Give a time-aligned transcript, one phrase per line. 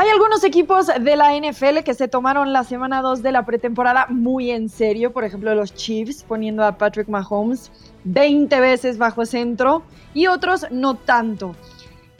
[0.00, 4.06] Hay algunos equipos de la NFL que se tomaron la semana 2 de la pretemporada
[4.08, 7.70] muy en serio, por ejemplo los Chiefs poniendo a Patrick Mahomes
[8.04, 9.82] 20 veces bajo centro
[10.14, 11.54] y otros no tanto.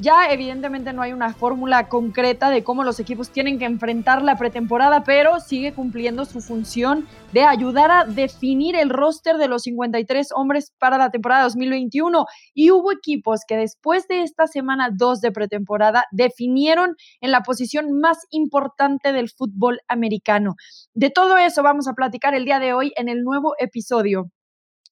[0.01, 4.39] Ya evidentemente no hay una fórmula concreta de cómo los equipos tienen que enfrentar la
[4.39, 10.29] pretemporada, pero sigue cumpliendo su función de ayudar a definir el roster de los 53
[10.35, 12.25] hombres para la temporada 2021.
[12.55, 18.01] Y hubo equipos que después de esta semana 2 de pretemporada definieron en la posición
[18.01, 20.55] más importante del fútbol americano.
[20.95, 24.31] De todo eso vamos a platicar el día de hoy en el nuevo episodio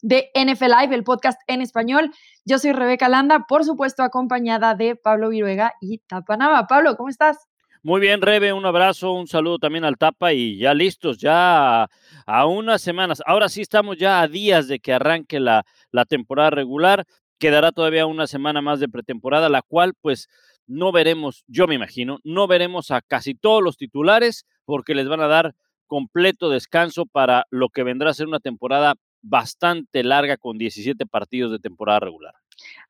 [0.03, 2.11] de NFL Live, el podcast en español.
[2.45, 6.67] Yo soy Rebeca Landa, por supuesto acompañada de Pablo Viruega y Tapa Nava.
[6.67, 7.49] Pablo, ¿cómo estás?
[7.83, 11.89] Muy bien, Rebe, un abrazo, un saludo también al Tapa y ya listos, ya
[12.27, 13.23] a, unas semanas.
[13.25, 17.05] Ahora sí estamos ya a días de que arranque la, la temporada regular.
[17.39, 20.29] Quedará todavía una semana más de pretemporada, la cual pues
[20.67, 25.21] no veremos, yo me imagino, no veremos a casi todos los titulares porque les van
[25.21, 25.55] a dar
[25.87, 31.53] completo descanso para lo que vendrá a ser una temporada bastante larga con 17 partidos
[31.53, 32.35] de temporada regular.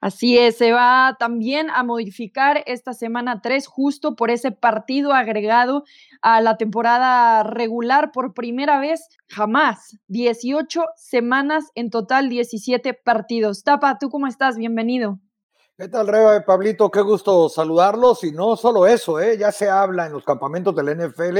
[0.01, 5.85] Así es, se va también a modificar esta semana 3 justo por ese partido agregado
[6.23, 9.98] a la temporada regular por primera vez jamás.
[10.07, 13.65] 18 semanas en total, 17 partidos.
[13.65, 14.57] Tapa, ¿tú cómo estás?
[14.57, 15.19] Bienvenido.
[15.77, 16.91] ¿Qué tal, Reba Pablito?
[16.91, 18.25] Qué gusto saludarlos.
[18.25, 19.37] Y no solo eso, ¿eh?
[19.39, 21.39] ya se habla en los campamentos del NFL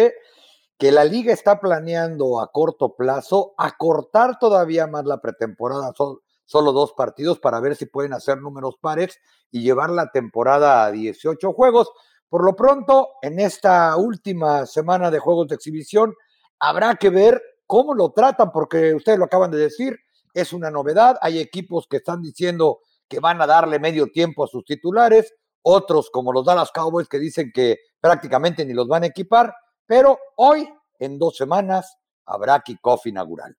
[0.79, 6.73] que la liga está planeando a corto plazo acortar todavía más la pretemporada, son solo
[6.73, 9.19] dos partidos para ver si pueden hacer números pares
[9.51, 11.91] y llevar la temporada a 18 juegos.
[12.29, 16.15] Por lo pronto, en esta última semana de juegos de exhibición,
[16.59, 19.99] habrá que ver cómo lo tratan, porque ustedes lo acaban de decir,
[20.33, 21.19] es una novedad.
[21.21, 26.11] Hay equipos que están diciendo que van a darle medio tiempo a sus titulares, otros
[26.11, 29.55] como los Dallas Cowboys que dicen que prácticamente ni los van a equipar.
[29.89, 30.69] Pero hoy,
[31.01, 33.57] en dos semanas, habrá kickoff inaugural.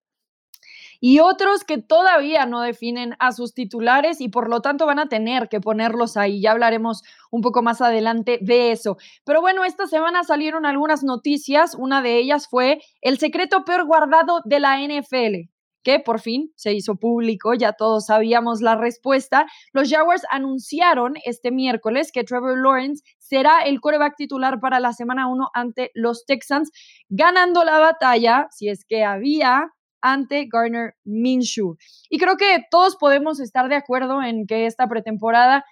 [1.02, 5.08] Y otros que todavía no definen a sus titulares y por lo tanto van a
[5.08, 6.42] tener que ponerlos ahí.
[6.42, 8.98] Ya hablaremos un poco más adelante de eso.
[9.24, 11.74] Pero bueno, esta semana salieron algunas noticias.
[11.74, 15.50] Una de ellas fue el secreto peor guardado de la NFL
[15.84, 19.46] que por fin se hizo público, ya todos sabíamos la respuesta.
[19.74, 25.28] Los Jaguars anunciaron este miércoles que Trevor Lawrence será el coreback titular para la semana
[25.28, 26.72] 1 ante los Texans,
[27.10, 29.70] ganando la batalla, si es que había,
[30.02, 31.76] ante Garner Minshew.
[32.10, 35.66] Y creo que todos podemos estar de acuerdo en que esta pretemporada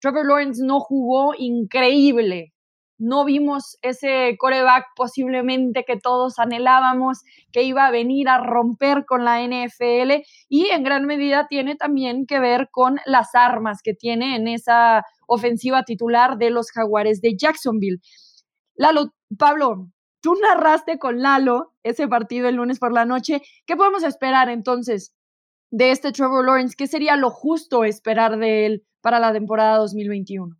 [0.00, 2.53] Trevor Lawrence no jugó increíble
[2.98, 7.22] no vimos ese coreback posiblemente que todos anhelábamos,
[7.52, 12.26] que iba a venir a romper con la NFL y en gran medida tiene también
[12.26, 17.36] que ver con las armas que tiene en esa ofensiva titular de los jaguares de
[17.36, 18.00] Jacksonville.
[18.76, 19.88] Lalo, Pablo,
[20.20, 23.42] tú narraste con Lalo ese partido el lunes por la noche.
[23.66, 25.12] ¿Qué podemos esperar entonces
[25.70, 26.74] de este Trevor Lawrence?
[26.76, 30.56] ¿Qué sería lo justo esperar de él para la temporada 2021?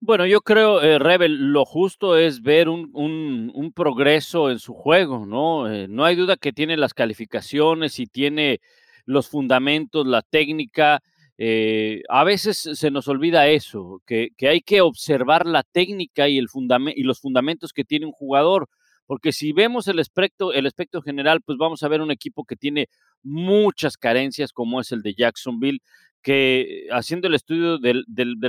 [0.00, 5.24] Bueno, yo creo, eh, Rebel, lo justo es ver un, un, progreso en su juego,
[5.26, 5.72] ¿no?
[5.72, 8.60] Eh, no hay duda que tiene las calificaciones y tiene
[9.06, 11.02] los fundamentos, la técnica.
[11.38, 16.38] Eh, a veces se nos olvida eso, que, que hay que observar la técnica y,
[16.38, 16.46] el
[16.94, 18.68] y los fundamentos que tiene un jugador,
[19.06, 22.56] porque si vemos el aspecto, el aspecto general, pues vamos a ver un equipo que
[22.56, 22.88] tiene
[23.22, 25.80] muchas carencias, como es el de Jacksonville,
[26.26, 28.04] que haciendo el estudio del,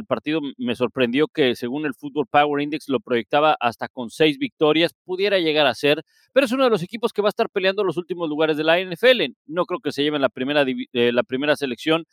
[0.08, 4.96] partido me sorprendió que según el Football Power Index lo proyectaba hasta con seis victorias,
[5.06, 7.84] pudiera llegar a ser, pero es uno de los equipos que va a estar peleando
[7.84, 9.36] los últimos lugares de la NFL.
[9.46, 12.06] No creo que se lleven la primera, eh, la primera selección,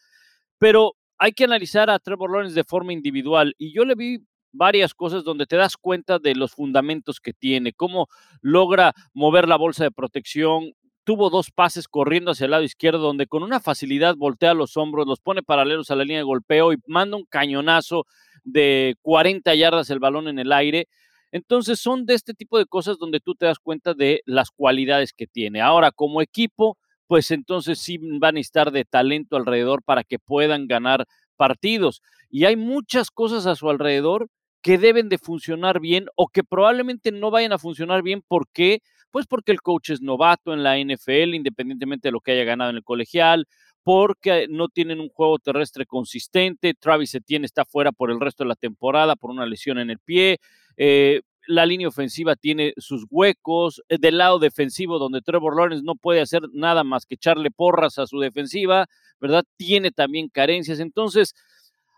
[0.58, 4.18] pero hay que analizar a Trevor Lawrence de forma individual y yo le vi
[4.52, 8.08] varias cosas donde te das cuenta de los fundamentos que tiene, cómo
[8.42, 10.72] logra mover la bolsa de protección,
[11.04, 15.06] tuvo dos pases corriendo hacia el lado izquierdo, donde con una facilidad voltea los hombros,
[15.06, 18.06] los pone paralelos a la línea de golpeo y manda un cañonazo
[18.42, 20.88] de 40 yardas el balón en el aire.
[21.32, 25.12] Entonces son de este tipo de cosas donde tú te das cuenta de las cualidades
[25.12, 25.60] que tiene.
[25.60, 30.66] Ahora, como equipo, pues entonces sí van a estar de talento alrededor para que puedan
[30.66, 32.02] ganar partidos.
[32.30, 34.28] Y hay muchas cosas a su alrededor
[34.62, 38.22] que deben de funcionar bien o que probablemente no vayan a funcionar bien.
[38.26, 38.80] ¿Por qué?
[39.14, 42.70] Pues porque el coach es novato en la NFL, independientemente de lo que haya ganado
[42.70, 43.46] en el colegial,
[43.84, 46.74] porque no tienen un juego terrestre consistente.
[46.74, 50.00] Travis Etienne está fuera por el resto de la temporada por una lesión en el
[50.00, 50.40] pie.
[50.76, 53.84] Eh, la línea ofensiva tiene sus huecos.
[53.88, 58.00] Eh, del lado defensivo, donde Trevor Lawrence no puede hacer nada más que echarle porras
[58.00, 58.88] a su defensiva,
[59.20, 59.44] ¿verdad?
[59.56, 60.80] Tiene también carencias.
[60.80, 61.34] Entonces,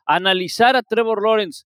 [0.05, 1.65] analizar a Trevor Lawrence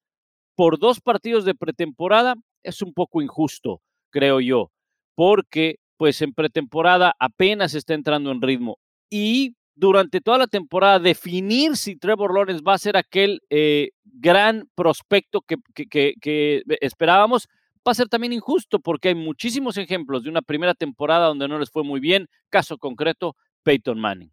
[0.53, 3.81] por dos partidos de pretemporada es un poco injusto,
[4.11, 4.69] creo yo,
[5.19, 8.77] porque pues en pretemporada apenas está entrando en ritmo.
[9.09, 14.69] Y durante toda la temporada definir si Trevor Lawrence va a ser aquel eh, gran
[14.75, 15.57] prospecto que,
[15.89, 17.49] que, esperábamos,
[17.85, 21.59] va a ser también injusto porque hay muchísimos ejemplos de una primera temporada donde no
[21.59, 24.31] les fue muy bien, caso concreto, Peyton Manning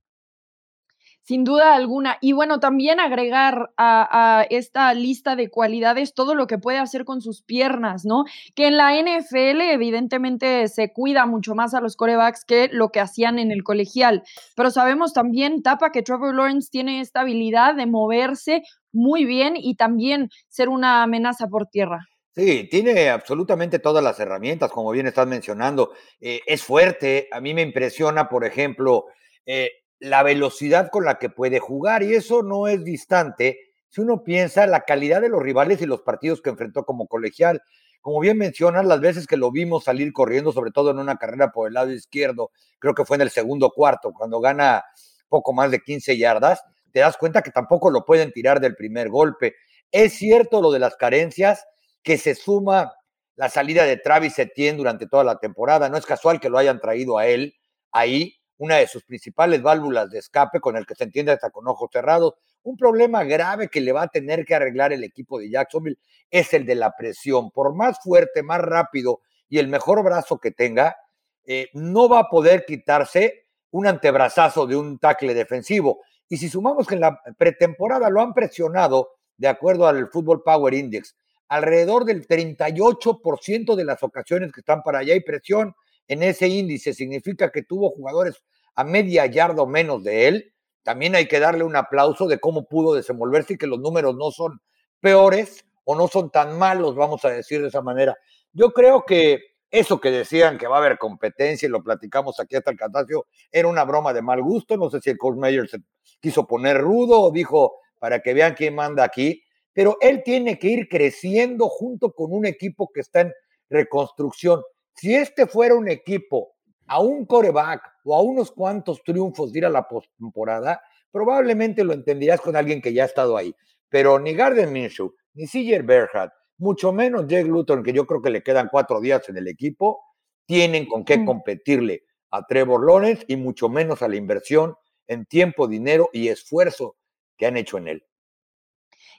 [1.27, 2.19] sin duda alguna.
[2.21, 7.21] Y bueno, también agregar a, esta lista de cualidades todo lo que puede hacer con
[7.21, 8.25] sus piernas, ¿no?
[8.55, 13.01] Que en la NFL evidentemente se cuida mucho más a los corebacks que lo que
[13.01, 14.23] hacían en el colegial.
[14.55, 18.63] Pero sabemos también, Tapa, que Trevor Lawrence tiene esta habilidad de moverse
[18.93, 22.07] muy bien y también ser una amenaza por tierra.
[22.37, 25.93] Sí, tiene absolutamente todas las herramientas, como bien estás mencionando.
[26.21, 27.29] Eh, es fuerte.
[27.33, 29.07] A mí me impresiona, por ejemplo,
[29.45, 33.59] eh, la velocidad con la que puede jugar y eso no es distante
[33.89, 37.63] si uno piensa la calidad de los rivales y los partidos que enfrentó como colegial.
[38.03, 41.51] Como bien mencionas, las veces que lo vimos salir corriendo, sobre todo en una carrera
[41.51, 44.85] por el lado izquierdo, creo que fue en el segundo cuarto, cuando gana
[45.29, 49.09] poco más de 15 yardas, te das cuenta que tampoco lo pueden tirar del primer
[49.09, 49.55] golpe.
[49.91, 51.67] Es cierto lo de las carencias,
[52.03, 52.93] que se suma
[53.35, 55.89] la salida de Travis Etienne durante toda la temporada.
[55.89, 57.55] No es casual que lo hayan traído a él
[57.91, 61.67] ahí, una de sus principales válvulas de escape, con el que se entiende hasta con
[61.69, 62.35] ojos cerrados.
[62.63, 65.99] Un problema grave que le va a tener que arreglar el equipo de Jacksonville
[66.31, 67.51] es el de la presión.
[67.51, 70.97] Por más fuerte, más rápido y el mejor brazo que tenga,
[71.45, 76.01] eh, no va a poder quitarse un antebrazazo de un tackle defensivo.
[76.29, 80.75] Y si sumamos que en la pretemporada lo han presionado, de acuerdo al Football Power
[80.75, 81.15] Index,
[81.49, 85.75] alrededor del 38% de las ocasiones que están para allá hay presión,
[86.09, 88.43] en ese índice significa que tuvo jugadores
[88.75, 92.67] a media yarda o menos de él, también hay que darle un aplauso de cómo
[92.67, 94.61] pudo desenvolverse y que los números no son
[95.01, 98.17] peores o no son tan malos, vamos a decir de esa manera.
[98.53, 102.57] Yo creo que eso que decían que va a haber competencia y lo platicamos aquí
[102.57, 104.77] hasta el cansancio, era una broma de mal gusto.
[104.77, 105.79] No sé si el coach Mayer se
[106.21, 109.43] quiso poner rudo o dijo para que vean quién manda aquí,
[109.73, 113.33] pero él tiene que ir creciendo junto con un equipo que está en
[113.69, 114.63] reconstrucción.
[114.97, 116.55] Si este fuera un equipo
[116.87, 121.93] a un coreback o a unos cuantos triunfos de ir a la postemporada, probablemente lo
[121.93, 123.55] entenderías con alguien que ya ha estado ahí.
[123.91, 128.31] Pero ni Garden Minshew, ni CJ Berhardt, mucho menos Jake Luton, que yo creo que
[128.31, 130.01] le quedan cuatro días en el equipo,
[130.47, 134.77] tienen con qué competirle a Trevor Lawrence y mucho menos a la inversión
[135.07, 136.97] en tiempo, dinero y esfuerzo
[137.37, 138.07] que han hecho en él.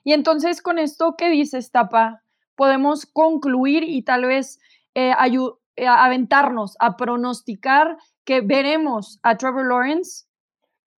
[0.03, 2.23] Y entonces, con esto, ¿qué dices, Tapa?
[2.55, 4.59] Podemos concluir y tal vez
[4.95, 5.13] eh,
[5.77, 10.25] eh, aventarnos a pronosticar que veremos a Trevor Lawrence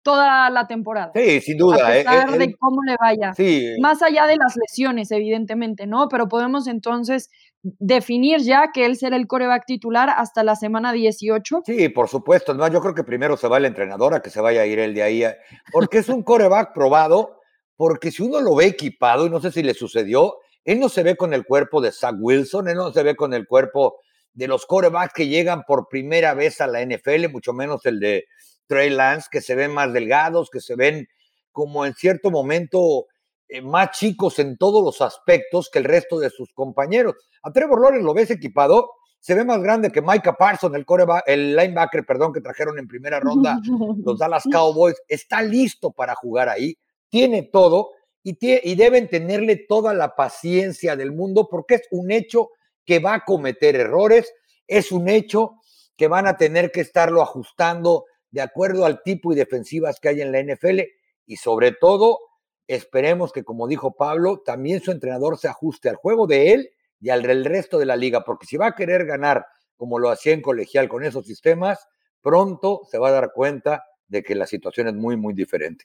[0.02, 1.12] toda la temporada.
[1.14, 1.86] Sí, sin duda.
[1.86, 3.34] A eh, pesar de cómo le vaya.
[3.34, 3.76] Sí.
[3.80, 6.08] Más allá de las lesiones, evidentemente, ¿no?
[6.08, 7.28] Pero podemos entonces
[7.62, 11.62] definir ya que él será el coreback titular hasta la semana 18.
[11.66, 12.54] Sí, por supuesto.
[12.54, 14.78] No, yo creo que primero se va el entrenador a que se vaya a ir
[14.78, 15.24] el de ahí,
[15.72, 17.40] porque es un coreback probado,
[17.76, 21.02] porque si uno lo ve equipado, y no sé si le sucedió, él no se
[21.02, 23.96] ve con el cuerpo de Zach Wilson, él no se ve con el cuerpo
[24.32, 28.26] de los corebacks que llegan por primera vez a la NFL, mucho menos el de
[28.66, 31.08] Trey Lance, que se ven más delgados, que se ven
[31.53, 33.06] como en cierto momento
[33.48, 37.14] eh, más chicos en todos los aspectos que el resto de sus compañeros.
[37.43, 40.86] A Trevor Lawrence lo ves equipado, se ve más grande que Micah Parsons, el,
[41.26, 43.58] el linebacker, perdón, que trajeron en primera ronda
[44.05, 44.96] los Dallas Cowboys.
[45.08, 47.91] Está listo para jugar ahí, tiene todo
[48.22, 52.50] y, y deben tenerle toda la paciencia del mundo porque es un hecho
[52.88, 54.32] que va a cometer errores,
[54.66, 55.56] es un hecho
[55.94, 60.22] que van a tener que estarlo ajustando de acuerdo al tipo y defensivas que hay
[60.22, 60.80] en la NFL
[61.26, 62.18] y sobre todo
[62.66, 67.10] esperemos que como dijo Pablo, también su entrenador se ajuste al juego de él y
[67.10, 69.44] al resto de la liga, porque si va a querer ganar
[69.76, 71.86] como lo hacía en colegial con esos sistemas,
[72.22, 75.84] pronto se va a dar cuenta de que la situación es muy, muy diferente.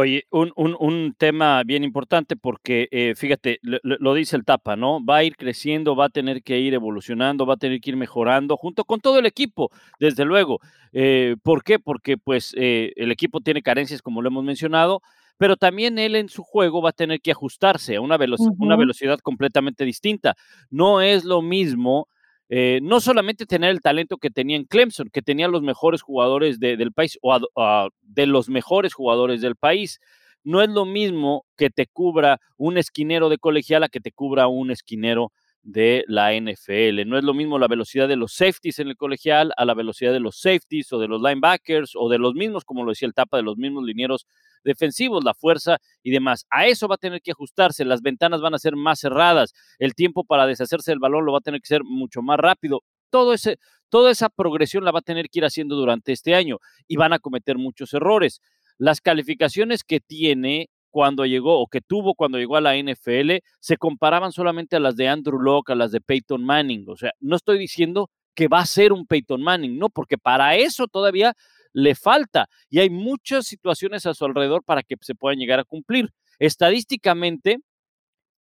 [0.00, 5.04] Oye, un, un, un, tema bien importante porque, eh, fíjate, lo, dice el Tapa, ¿no?
[5.04, 7.96] Va a ir creciendo, va a tener que ir evolucionando, va a tener que ir
[7.96, 10.60] mejorando junto con todo el equipo, desde luego.
[10.92, 11.80] Eh, ¿Por qué?
[11.80, 15.02] Porque pues eh, el equipo tiene carencias, como lo hemos mencionado,
[15.36, 18.18] pero también él en su juego va a tener que ajustarse a una,
[18.56, 20.36] una velocidad completamente distinta.
[20.70, 22.06] No es lo mismo
[22.48, 26.58] eh, no solamente tener el talento que tenía en Clemson, que tenía los mejores jugadores
[26.58, 27.38] del país o
[28.02, 30.00] de los mejores jugadores del país.
[30.44, 34.46] No es lo mismo que te cubra un esquinero de colegial a que te cubra
[34.46, 37.06] un esquinero de la NFL.
[37.06, 40.12] No es lo mismo la velocidad de los safeties en el colegial a la velocidad
[40.12, 43.14] de los safeties o de los linebackers o de los mismos, como lo decía el
[43.14, 44.26] tapa, de los mismos linieros
[44.64, 46.46] defensivos, la fuerza y demás.
[46.50, 49.94] A eso va a tener que ajustarse, las ventanas van a ser más cerradas, el
[49.94, 52.82] tiempo para deshacerse del balón lo va a tener que ser mucho más rápido.
[53.10, 56.58] Todo ese, toda esa progresión la va a tener que ir haciendo durante este año
[56.86, 58.40] y van a cometer muchos errores.
[58.76, 63.76] Las calificaciones que tiene cuando llegó o que tuvo cuando llegó a la NFL se
[63.76, 66.84] comparaban solamente a las de Andrew Locke, a las de Peyton Manning.
[66.88, 70.54] O sea, no estoy diciendo que va a ser un Peyton Manning, no, porque para
[70.54, 71.34] eso todavía
[71.72, 75.64] le falta y hay muchas situaciones a su alrededor para que se puedan llegar a
[75.64, 76.10] cumplir.
[76.38, 77.58] Estadísticamente,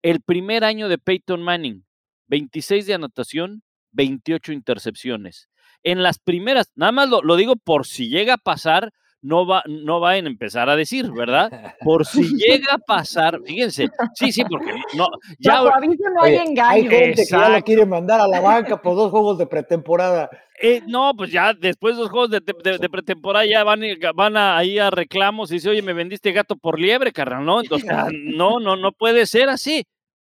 [0.02, 1.86] el primer año de Peyton Manning,
[2.28, 5.50] 26 de anotación, 28 intercepciones.
[5.84, 9.64] En las primeras, nada más lo, lo digo por si llega a pasar, no va,
[9.68, 11.76] no va a empezar a decir, ¿verdad?
[11.82, 15.08] Por si llega a pasar, fíjense, sí, sí, porque no,
[15.40, 16.70] ya no hay engaño.
[16.70, 20.30] Hay gente que ya lo quiere mandar a la banca por dos juegos de pretemporada.
[20.62, 23.82] Eh, no, pues ya después de los juegos de, de, pretemporada ya van,
[24.16, 27.62] van a, ahí a reclamos y dice, oye, me vendiste gato por liebre, carnal, ¿no?
[27.62, 29.84] Entonces, no, no, no puede ser así.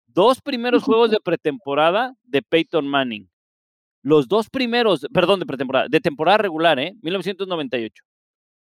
[0.07, 3.29] Dos primeros juegos de pretemporada de Peyton Manning.
[4.03, 6.93] Los dos primeros, perdón, de pretemporada, de temporada regular, ¿eh?
[7.01, 8.03] 1998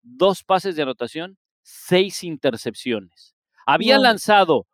[0.03, 3.35] dos pases de anotación, seis intercepciones.
[3.67, 4.67] Había lanzado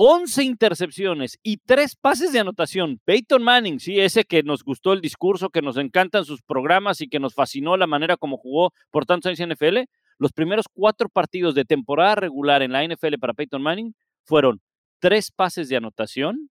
[0.00, 3.00] 11 intercepciones y tres pases de anotación.
[3.04, 7.08] Peyton Manning, sí, ese que nos gustó el discurso, que nos encantan sus programas y
[7.08, 9.90] que nos fascinó la manera como jugó por tantos años en NFL.
[10.18, 14.60] Los primeros cuatro partidos de temporada regular en la NFL para Peyton Manning fueron
[15.00, 16.48] tres pases de anotación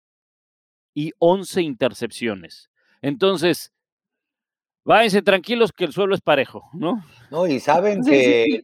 [0.96, 2.72] y 11 intercepciones.
[3.04, 3.72] Entonces,
[4.86, 7.04] váyanse tranquilos que el suelo es parejo, ¿no?
[7.32, 8.63] No, y saben que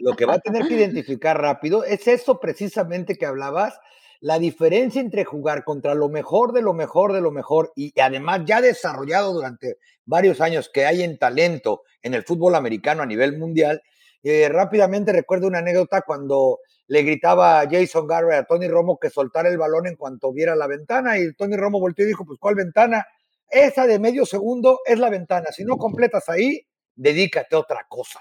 [0.00, 3.78] lo que va a tener que identificar rápido es eso precisamente que hablabas,
[4.20, 8.42] la diferencia entre jugar contra lo mejor de lo mejor de lo mejor y además
[8.46, 13.36] ya desarrollado durante varios años que hay en talento en el fútbol americano a nivel
[13.36, 13.82] mundial.
[14.22, 19.10] Eh, rápidamente recuerdo una anécdota cuando le gritaba a Jason Garrett a Tony Romo que
[19.10, 22.38] soltara el balón en cuanto viera la ventana y Tony Romo volteó y dijo, pues
[22.38, 23.06] ¿cuál ventana?
[23.48, 25.52] Esa de medio segundo es la ventana.
[25.52, 26.60] Si no completas ahí,
[26.94, 28.20] dedícate a otra cosa.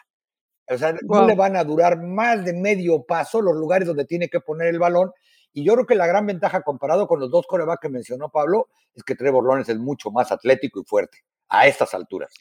[0.68, 4.30] O sea, no le van a durar más de medio paso los lugares donde tiene
[4.30, 5.12] que poner el balón.
[5.54, 8.68] Y yo creo que la gran ventaja comparado con los dos corebacks que mencionó Pablo
[8.94, 12.34] es que Trevor Lawrence es mucho más atlético y fuerte a estas alturas.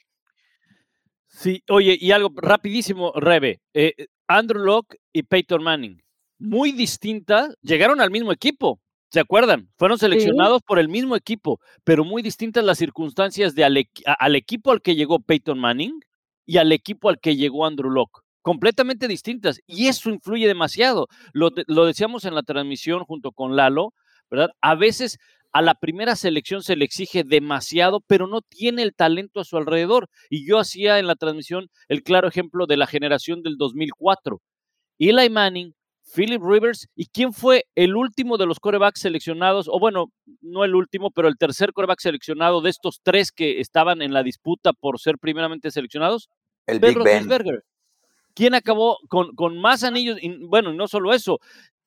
[1.26, 3.60] Sí, oye, y algo rapidísimo, Rebe.
[3.74, 6.02] Eh, Andrew Locke y Peyton Manning,
[6.38, 8.80] muy distintas, llegaron al mismo equipo.
[9.14, 9.70] ¿Se acuerdan?
[9.76, 13.76] Fueron seleccionados por el mismo equipo, pero muy distintas las circunstancias de al,
[14.34, 16.00] equipo al que llegó Peyton Manning
[16.44, 18.22] y al equipo al que llegó Andrew Locke.
[18.42, 19.60] Completamente distintas.
[19.68, 21.06] Y eso influye demasiado.
[21.32, 23.94] Lo, lo decíamos en la transmisión junto con Lalo,
[24.32, 24.50] ¿verdad?
[24.60, 25.20] A veces
[25.52, 29.56] a la primera selección se le exige demasiado, pero no tiene el talento a su
[29.56, 30.08] alrededor.
[30.28, 34.42] Y yo hacía en la transmisión el claro ejemplo de la generación del 2004.
[34.98, 35.72] Eli Manning
[36.14, 36.88] Philip Rivers.
[36.94, 39.68] ¿Y quién fue el último de los corebacks seleccionados?
[39.68, 44.02] O bueno, no el último, pero el tercer coreback seleccionado de estos tres que estaban
[44.02, 46.28] en la disputa por ser primeramente seleccionados?
[46.66, 47.28] El Big Ben.
[48.34, 50.18] ¿Quién acabó con, con, más anillos?
[50.20, 51.38] Y, bueno, no solo eso,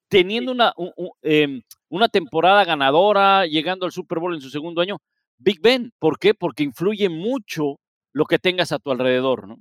[0.07, 0.73] teniendo una,
[1.21, 4.97] em, una temporada ganadora, llegando al Super Bowl en su segundo año.
[5.37, 6.33] Big Ben, ¿por qué?
[6.33, 7.79] Porque influye mucho
[8.13, 9.57] lo que tengas a tu alrededor, ¿no?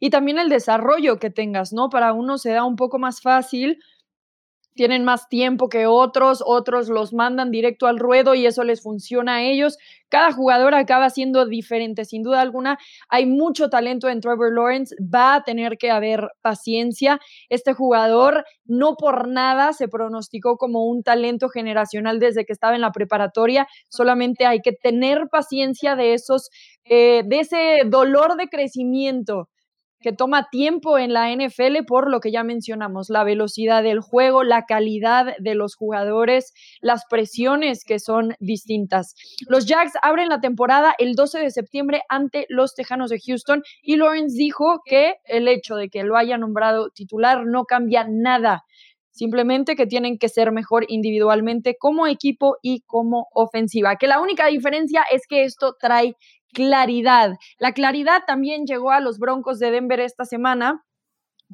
[0.00, 1.90] Y también el desarrollo que tengas, ¿no?
[1.90, 3.78] Para uno se da un poco más fácil,
[4.74, 9.36] tienen más tiempo que otros, otros los mandan directo al ruedo y eso les funciona
[9.36, 9.78] a ellos.
[10.08, 12.78] Cada jugador acaba siendo diferente, sin duda alguna.
[13.08, 17.20] Hay mucho talento en Trevor Lawrence, va a tener que haber paciencia.
[17.48, 22.80] Este jugador no por nada se pronosticó como un talento generacional desde que estaba en
[22.80, 26.50] la preparatoria, solamente hay que tener paciencia de esos
[26.84, 29.48] eh, de ese dolor de crecimiento
[30.02, 34.42] que toma tiempo en la NFL por lo que ya mencionamos, la velocidad del juego,
[34.44, 39.14] la calidad de los jugadores, las presiones que son distintas.
[39.48, 43.96] Los Jacks abren la temporada el 12 de septiembre ante los Tejanos de Houston y
[43.96, 48.64] Lawrence dijo que el hecho de que lo haya nombrado titular no cambia nada
[49.12, 53.96] simplemente que tienen que ser mejor individualmente como equipo y como ofensiva.
[53.96, 56.16] Que la única diferencia es que esto trae
[56.52, 57.36] claridad.
[57.58, 60.84] La claridad también llegó a los Broncos de Denver esta semana.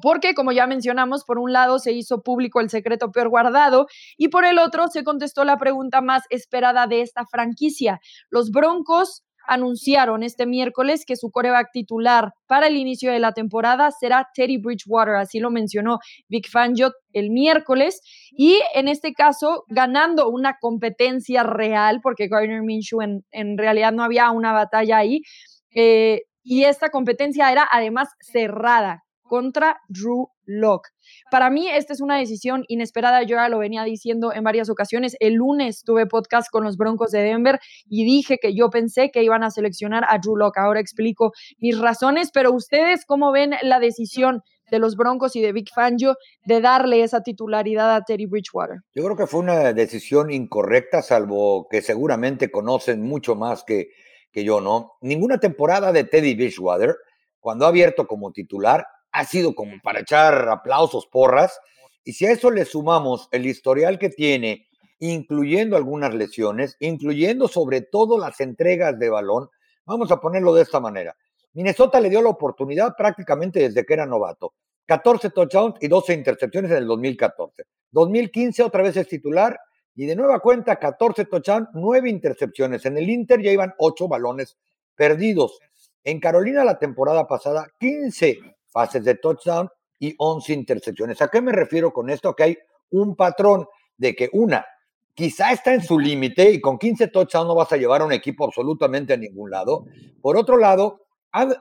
[0.01, 3.87] Porque, como ya mencionamos, por un lado se hizo público el secreto peor guardado
[4.17, 7.99] y por el otro se contestó la pregunta más esperada de esta franquicia.
[8.29, 13.91] Los Broncos anunciaron este miércoles que su coreback titular para el inicio de la temporada
[13.91, 20.29] será Teddy Bridgewater, así lo mencionó Vic Fangio el miércoles, y en este caso ganando
[20.29, 25.21] una competencia real, porque Gardner Minshew en, en realidad no había una batalla ahí,
[25.73, 30.89] eh, y esta competencia era además cerrada contra Drew Locke.
[31.31, 33.23] Para mí, esta es una decisión inesperada.
[33.23, 35.15] Yo ya lo venía diciendo en varias ocasiones.
[35.19, 39.23] El lunes tuve podcast con los Broncos de Denver y dije que yo pensé que
[39.23, 40.57] iban a seleccionar a Drew Locke.
[40.57, 45.53] Ahora explico mis razones, pero ustedes, ¿cómo ven la decisión de los Broncos y de
[45.53, 48.77] Vic Fangio de darle esa titularidad a Terry Bridgewater?
[48.93, 53.89] Yo creo que fue una decisión incorrecta, salvo que seguramente conocen mucho más que,
[54.31, 54.93] que yo, ¿no?
[55.01, 56.95] Ninguna temporada de Teddy Bridgewater,
[57.39, 61.59] cuando ha abierto como titular, ha sido como para echar aplausos, porras.
[62.03, 64.67] Y si a eso le sumamos el historial que tiene,
[64.99, 69.49] incluyendo algunas lesiones, incluyendo sobre todo las entregas de balón,
[69.85, 71.15] vamos a ponerlo de esta manera.
[71.53, 74.53] Minnesota le dio la oportunidad prácticamente desde que era novato.
[74.85, 77.63] 14 touchdowns y 12 intercepciones en el 2014.
[77.91, 79.59] 2015 otra vez es titular
[79.95, 82.85] y de nueva cuenta 14 touchdowns, 9 intercepciones.
[82.85, 84.57] En el Inter ya iban 8 balones
[84.95, 85.59] perdidos.
[86.03, 88.39] En Carolina la temporada pasada 15
[88.71, 91.21] pases de touchdown y 11 intercepciones.
[91.21, 92.35] ¿A qué me refiero con esto?
[92.35, 92.57] Que hay
[92.91, 94.65] un patrón de que una,
[95.13, 98.13] quizá está en su límite y con 15 touchdowns no vas a llevar a un
[98.13, 99.85] equipo absolutamente a ningún lado.
[100.21, 101.01] Por otro lado,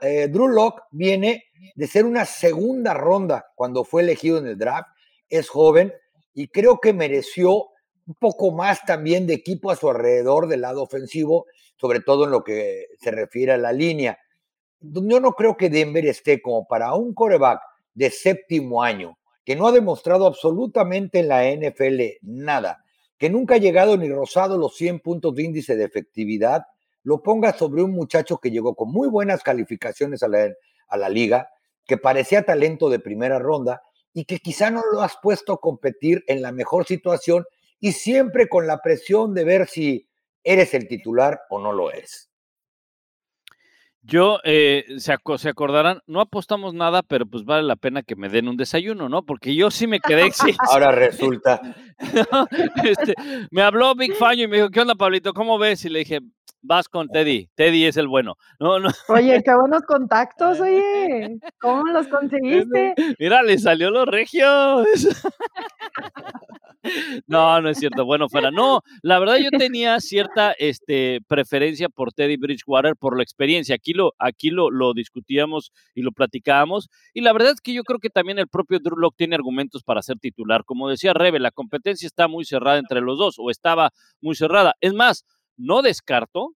[0.00, 4.88] eh, Drew Locke viene de ser una segunda ronda cuando fue elegido en el draft.
[5.28, 5.92] Es joven
[6.34, 7.66] y creo que mereció
[8.06, 11.46] un poco más también de equipo a su alrededor del lado ofensivo,
[11.76, 14.18] sobre todo en lo que se refiere a la línea
[14.80, 17.60] yo no creo que Denver esté como para un coreback
[17.94, 22.84] de séptimo año, que no ha demostrado absolutamente en la NFL nada,
[23.16, 26.62] que nunca ha llegado ni rozado los 100 puntos de índice de efectividad,
[27.02, 30.50] lo ponga sobre un muchacho que llegó con muy buenas calificaciones a la,
[30.88, 31.50] a la liga,
[31.86, 33.82] que parecía talento de primera ronda
[34.12, 37.44] y que quizá no lo has puesto a competir en la mejor situación
[37.80, 40.08] y siempre con la presión de ver si
[40.44, 42.27] eres el titular o no lo eres.
[44.10, 48.30] Yo, eh, se, se, acordarán, no apostamos nada, pero pues vale la pena que me
[48.30, 49.22] den un desayuno, ¿no?
[49.22, 50.30] Porque yo sí me quedé.
[50.38, 51.60] Sí, Ahora resulta.
[52.84, 53.14] este,
[53.50, 55.34] me habló Big Faño y me dijo, ¿qué onda, Pablito?
[55.34, 55.84] ¿Cómo ves?
[55.84, 56.20] Y le dije,
[56.62, 57.50] vas con Teddy.
[57.54, 58.36] Teddy es el bueno.
[58.58, 58.88] No, no.
[59.08, 61.38] Oye, qué buenos contactos, oye.
[61.60, 62.94] ¿Cómo los conseguiste?
[63.18, 64.86] Mira, le salió los regios.
[67.26, 68.04] No, no es cierto.
[68.04, 68.50] Bueno, fuera.
[68.50, 73.74] No, la verdad yo tenía cierta este, preferencia por Teddy Bridgewater por la experiencia.
[73.74, 76.88] Aquí lo, aquí lo, lo discutíamos y lo platicábamos.
[77.14, 79.82] Y la verdad es que yo creo que también el propio Drew Locke tiene argumentos
[79.82, 80.64] para ser titular.
[80.64, 84.74] Como decía Rebe, la competencia está muy cerrada entre los dos, o estaba muy cerrada.
[84.80, 85.24] Es más,
[85.56, 86.54] no descarto,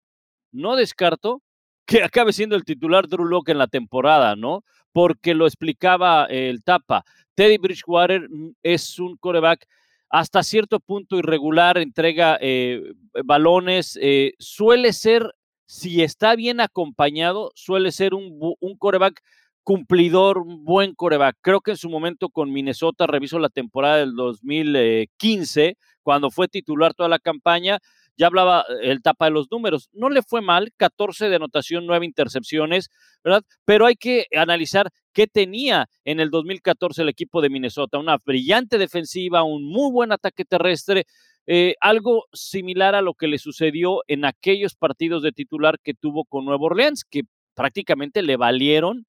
[0.53, 1.42] no descarto
[1.87, 4.64] que acabe siendo el titular Drew Locke en la temporada, ¿no?
[4.92, 7.05] Porque lo explicaba el Tapa.
[7.35, 9.66] Teddy Bridgewater mm, es un coreback
[10.12, 12.92] hasta cierto punto irregular, entrega eh,
[13.25, 19.22] balones, eh, suele ser, si está bien acompañado, suele ser un, un coreback
[19.62, 21.38] cumplidor, un buen coreback.
[21.40, 26.92] Creo que en su momento con Minnesota, reviso la temporada del 2015, cuando fue titular
[26.92, 27.79] toda la campaña,
[28.23, 29.89] ya hablaba eh, el tapa de los números.
[29.93, 32.89] No le fue mal, 14 de anotación, 9 intercepciones,
[33.25, 33.43] ¿verdad?
[33.65, 37.99] Pero hay que analizar qué tenía en el 2014 el equipo de Minnesota.
[37.99, 41.05] Una brillante defensiva, un muy buen ataque terrestre,
[41.49, 46.25] eh, algo similar a lo que le sucedió en aquellos partidos de titular que tuvo
[46.25, 47.23] con Nuevo Orleans, que
[47.57, 49.05] prácticamente le valieron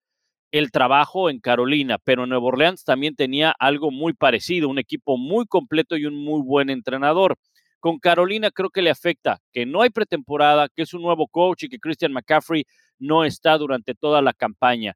[0.52, 5.46] el trabajo en Carolina, pero Nuevo Orleans también tenía algo muy parecido, un equipo muy
[5.46, 7.38] completo y un muy buen entrenador.
[7.84, 11.64] Con Carolina creo que le afecta que no hay pretemporada, que es un nuevo coach
[11.64, 12.64] y que Christian McCaffrey
[12.98, 14.94] no está durante toda la campaña.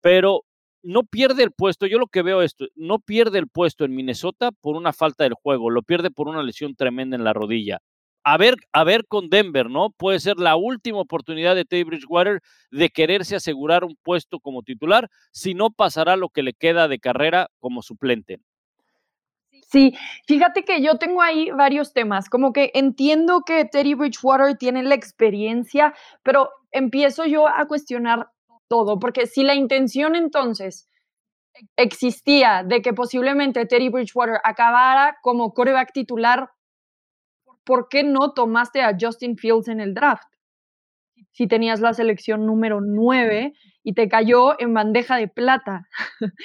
[0.00, 0.46] Pero
[0.82, 4.50] no pierde el puesto, yo lo que veo esto, no pierde el puesto en Minnesota
[4.50, 7.80] por una falta del juego, lo pierde por una lesión tremenda en la rodilla.
[8.24, 9.90] A ver, a ver con Denver, ¿no?
[9.90, 12.40] Puede ser la última oportunidad de Teddy Bridgewater
[12.70, 16.98] de quererse asegurar un puesto como titular, si no pasará lo que le queda de
[16.98, 18.38] carrera como suplente.
[19.72, 19.94] Sí,
[20.26, 24.94] fíjate que yo tengo ahí varios temas, como que entiendo que Teddy Bridgewater tiene la
[24.94, 28.28] experiencia, pero empiezo yo a cuestionar
[28.68, 30.90] todo, porque si la intención entonces
[31.76, 36.50] existía de que posiblemente Teddy Bridgewater acabara como coreback titular,
[37.64, 40.28] ¿por qué no tomaste a Justin Fields en el draft?
[41.30, 45.88] Si tenías la selección número 9 y te cayó en bandeja de plata,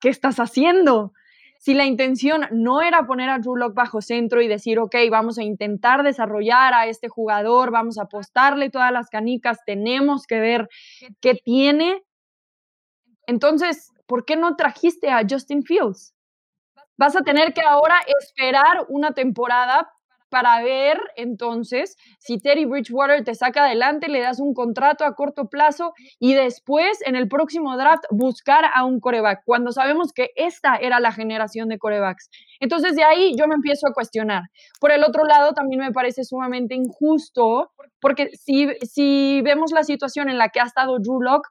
[0.00, 1.12] ¿qué estás haciendo?
[1.58, 5.38] Si la intención no era poner a Drew Lock bajo centro y decir, ok, vamos
[5.38, 10.68] a intentar desarrollar a este jugador, vamos a apostarle todas las canicas, tenemos que ver
[11.20, 12.02] qué tiene,
[13.26, 16.14] entonces, ¿por qué no trajiste a Justin Fields?
[16.96, 19.92] Vas a tener que ahora esperar una temporada
[20.28, 25.48] para ver entonces si Terry Bridgewater te saca adelante, le das un contrato a corto
[25.48, 30.76] plazo y después en el próximo draft buscar a un coreback, cuando sabemos que esta
[30.76, 32.28] era la generación de corebacks.
[32.60, 34.42] Entonces de ahí yo me empiezo a cuestionar.
[34.80, 40.28] Por el otro lado, también me parece sumamente injusto, porque si, si vemos la situación
[40.28, 41.48] en la que ha estado Drew Locke,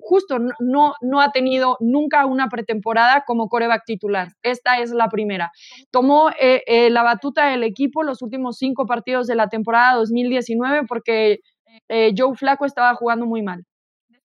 [0.00, 4.28] justo no, no ha tenido nunca una pretemporada como coreback titular.
[4.42, 5.52] Esta es la primera.
[5.90, 10.86] Tomó eh, eh, la batuta del equipo los últimos cinco partidos de la temporada 2019
[10.86, 11.40] porque
[11.88, 13.64] eh, Joe Flaco estaba jugando muy mal.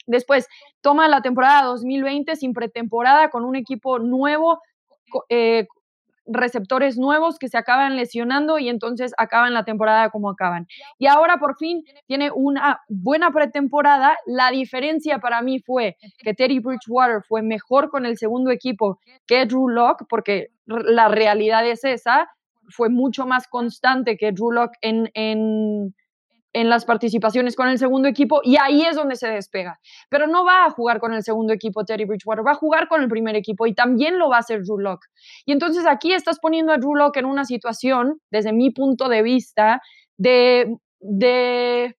[0.07, 0.47] Después
[0.81, 4.61] toma la temporada 2020 sin pretemporada con un equipo nuevo,
[6.27, 10.67] receptores nuevos que se acaban lesionando y entonces acaban la temporada como acaban.
[10.97, 14.17] Y ahora por fin tiene una buena pretemporada.
[14.25, 19.45] La diferencia para mí fue que Teddy Bridgewater fue mejor con el segundo equipo que
[19.45, 22.29] Drew Locke, porque la realidad es esa,
[22.69, 25.93] fue mucho más constante que Drew Locke en, en
[26.55, 29.77] en las participaciones con el segundo equipo y ahí es donde se despega.
[30.09, 33.01] Pero no va a jugar con el segundo equipo Terry Bridgewater, va a jugar con
[33.01, 35.05] el primer equipo y también lo va a hacer Drew Locke.
[35.45, 39.21] Y entonces aquí estás poniendo a Drew Locke en una situación, desde mi punto de
[39.21, 39.81] vista,
[40.17, 41.97] de, de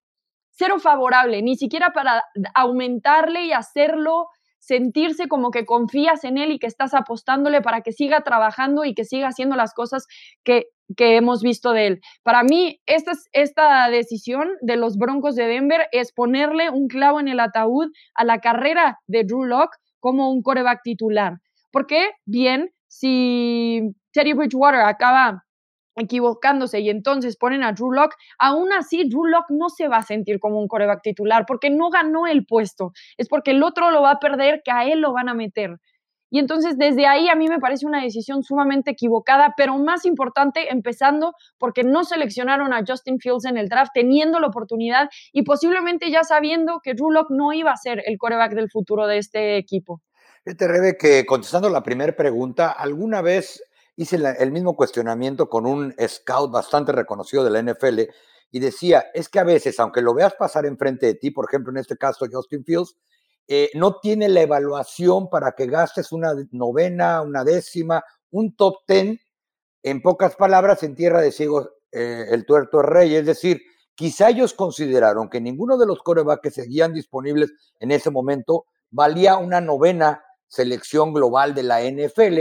[0.53, 4.29] cero favorable, ni siquiera para aumentarle y hacerlo
[4.67, 8.95] sentirse como que confías en él y que estás apostándole para que siga trabajando y
[8.95, 10.07] que siga haciendo las cosas
[10.45, 10.65] que,
[10.99, 12.01] hemos visto de él.
[12.23, 17.29] Para mí, esta, esta decisión de los Broncos de Denver es ponerle un clavo en
[17.29, 21.39] el ataúd a la carrera de Drew Locke como un coreback titular.
[21.73, 25.46] Porque, bien, si Teddy Bridgewater acaba
[25.97, 30.03] equivocándose y entonces ponen a Drew Lock, aún así Drew Lock no se va a
[30.03, 34.03] sentir como un coreback titular porque no ganó el puesto, es porque el otro lo
[34.03, 35.79] va a perder, que a él lo van a meter.
[36.29, 40.73] Y entonces desde ahí a mí me parece una decisión sumamente equivocada, pero más importante,
[40.73, 46.11] empezando porque no seleccionaron a Justin Fields en el draft, teniendo la oportunidad y posiblemente
[46.11, 49.57] ya sabiendo que Drew Lock no iba a ser el coreback del futuro de este
[49.57, 50.03] equipo.
[50.45, 53.63] Fíjate, Rebe, que contestando la primera pregunta, ¿alguna vez
[53.97, 58.01] hice el mismo cuestionamiento con un scout bastante reconocido de la NFL
[58.51, 61.73] y decía, es que a veces, aunque lo veas pasar enfrente de ti, por ejemplo,
[61.73, 62.97] en este caso Justin Fields,
[63.49, 69.21] eh, no tiene la evaluación para que gastes una novena, una décima, un top ten,
[69.83, 73.15] en pocas palabras, en tierra de ciegos eh, el tuerto rey.
[73.15, 73.63] Es decir,
[73.95, 79.37] quizá ellos consideraron que ninguno de los corebacks que seguían disponibles en ese momento valía
[79.37, 82.39] una novena selección global de la NFL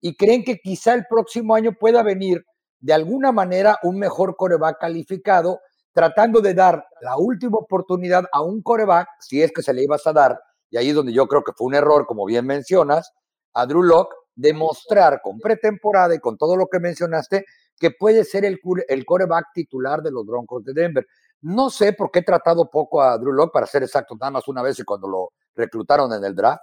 [0.00, 2.44] y creen que quizá el próximo año pueda venir
[2.80, 5.60] de alguna manera un mejor coreback calificado,
[5.92, 10.06] tratando de dar la última oportunidad a un coreback, si es que se le ibas
[10.06, 13.12] a dar, y ahí es donde yo creo que fue un error, como bien mencionas,
[13.54, 17.44] a Drew Locke, demostrar con pretemporada y con todo lo que mencionaste,
[17.78, 21.06] que puede ser el, el coreback titular de los Broncos de Denver.
[21.40, 24.46] No sé por qué he tratado poco a Drew Locke, para ser exacto, nada más
[24.46, 26.62] una vez y cuando lo reclutaron en el draft,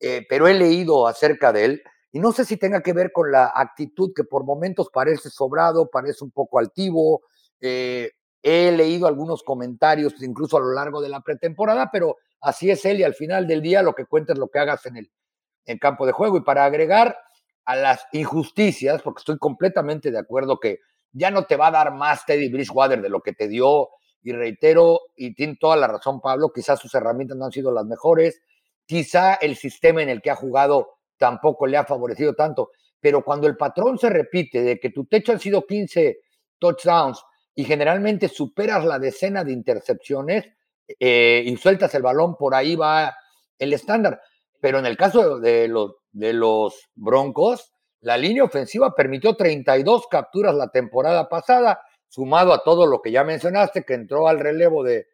[0.00, 1.82] eh, pero he leído acerca de él
[2.14, 5.90] y no sé si tenga que ver con la actitud que por momentos parece sobrado,
[5.90, 7.22] parece un poco altivo.
[7.60, 12.84] Eh, he leído algunos comentarios, incluso a lo largo de la pretemporada, pero así es
[12.84, 14.96] él y al final del día lo que cuenta es lo que hagas en
[15.64, 16.36] el campo de juego.
[16.36, 17.18] Y para agregar
[17.64, 20.78] a las injusticias, porque estoy completamente de acuerdo que
[21.10, 23.88] ya no te va a dar más Teddy Bridgewater de lo que te dio,
[24.22, 27.86] y reitero, y tiene toda la razón Pablo, quizás sus herramientas no han sido las
[27.86, 28.40] mejores,
[28.86, 32.70] quizá el sistema en el que ha jugado tampoco le ha favorecido tanto.
[33.00, 36.18] Pero cuando el patrón se repite de que tu techo han sido 15
[36.58, 37.22] touchdowns
[37.54, 40.46] y generalmente superas la decena de intercepciones
[40.98, 43.14] eh, y sueltas el balón, por ahí va
[43.58, 44.20] el estándar.
[44.60, 50.54] Pero en el caso de los, de los Broncos, la línea ofensiva permitió 32 capturas
[50.54, 55.06] la temporada pasada, sumado a todo lo que ya mencionaste, que entró al relevo de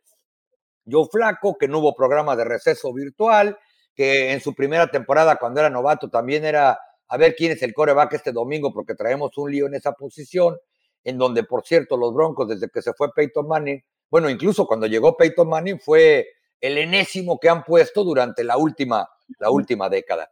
[0.91, 3.57] Joe Flaco, que no hubo programa de receso virtual,
[4.01, 7.75] que en su primera temporada, cuando era novato, también era a ver quién es el
[7.75, 10.57] coreback este domingo, porque traemos un lío en esa posición,
[11.05, 14.87] en donde, por cierto, los Broncos, desde que se fue Peyton Manning, bueno, incluso cuando
[14.87, 16.29] llegó Peyton Manning, fue
[16.63, 19.07] el enésimo que han puesto durante la última,
[19.39, 20.31] la última década.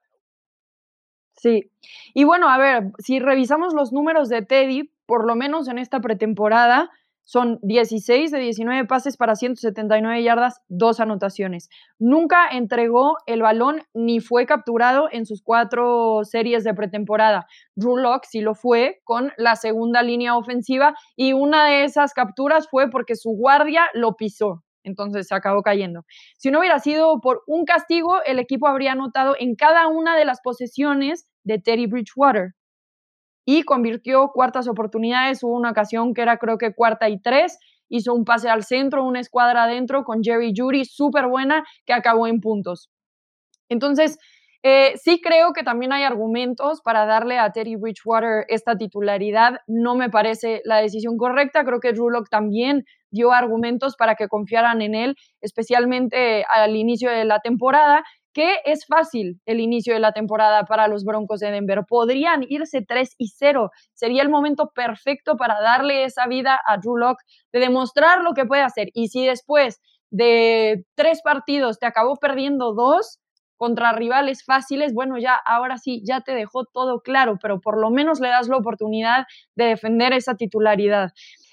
[1.36, 1.70] Sí,
[2.14, 6.00] y bueno, a ver, si revisamos los números de Teddy, por lo menos en esta
[6.00, 6.90] pretemporada,
[7.28, 11.68] son 16 de 19 pases para 179 yardas, dos anotaciones.
[11.98, 17.46] Nunca entregó el balón ni fue capturado en sus cuatro series de pretemporada.
[17.74, 22.66] Drew Locke sí lo fue con la segunda línea ofensiva y una de esas capturas
[22.70, 24.64] fue porque su guardia lo pisó.
[24.82, 26.06] Entonces se acabó cayendo.
[26.38, 30.24] Si no hubiera sido por un castigo, el equipo habría anotado en cada una de
[30.24, 32.54] las posesiones de Teddy Bridgewater
[33.50, 35.42] y convirtió cuartas oportunidades.
[35.42, 37.58] Hubo una ocasión que era creo que cuarta y tres,
[37.88, 42.26] hizo un pase al centro, una escuadra adentro con Jerry Judy, súper buena, que acabó
[42.26, 42.90] en puntos.
[43.70, 44.18] Entonces,
[44.62, 49.60] eh, sí creo que también hay argumentos para darle a Terry Bridgewater esta titularidad.
[49.66, 51.64] No me parece la decisión correcta.
[51.64, 57.24] Creo que Drew también dio argumentos para que confiaran en él, especialmente al inicio de
[57.24, 58.04] la temporada
[58.38, 61.82] que es fácil el inicio de la temporada para los Broncos de Denver.
[61.88, 63.72] Podrían irse 3 y 0.
[63.94, 68.44] Sería el momento perfecto para darle esa vida a Drew Locke, de demostrar lo que
[68.44, 68.90] puede hacer.
[68.94, 73.18] Y si después de tres partidos te acabó perdiendo dos
[73.56, 77.90] contra rivales fáciles, bueno, ya ahora sí, ya te dejó todo claro, pero por lo
[77.90, 79.24] menos le das la oportunidad
[79.56, 81.10] de defender esa titularidad.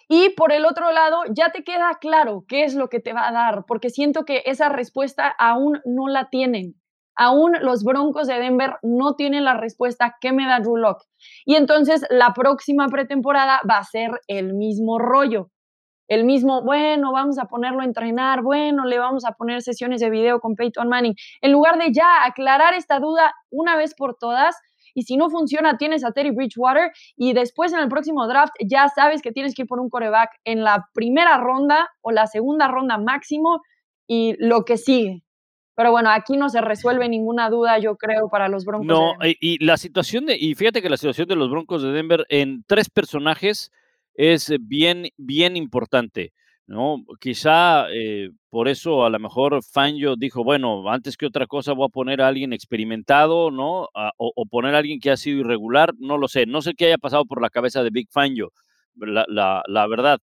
[0.08, 3.28] Y por el otro lado, ya te queda claro qué es lo que te va
[3.28, 6.76] a dar, porque siento que esa respuesta aún no la tienen.
[7.16, 11.06] Aún los Broncos de Denver no tienen la respuesta que me da Drew Locke.
[11.46, 15.50] Y entonces la próxima pretemporada va a ser el mismo rollo.
[16.08, 20.12] El mismo, bueno, vamos a ponerlo a entrenar, bueno, le vamos a poner sesiones de
[20.12, 21.16] video con Peyton Manning.
[21.42, 24.56] En lugar de ya aclarar esta duda una vez por todas,
[24.96, 28.88] y si no funciona, tienes a Terry Bridgewater y después en el próximo draft ya
[28.88, 32.68] sabes que tienes que ir por un coreback en la primera ronda o la segunda
[32.68, 33.62] ronda máximo
[34.08, 35.22] y lo que sigue.
[35.76, 38.88] Pero bueno, aquí no se resuelve ninguna duda, yo creo, para los Broncos.
[38.88, 42.26] No, y la situación de, y fíjate que la situación de los Broncos de Denver
[42.30, 43.74] en tres personajes
[44.14, 46.32] es bien, bien importante.
[46.68, 47.04] ¿No?
[47.20, 51.86] Quizá eh, por eso a lo mejor Fangio dijo, bueno, antes que otra cosa voy
[51.88, 53.90] a poner a alguien experimentado, ¿no?
[54.18, 56.98] o, poner a alguien que ha sido irregular, no lo sé, no sé qué haya
[56.98, 58.52] pasado por la cabeza de Big Fangio,
[58.96, 60.20] la, la, verdad.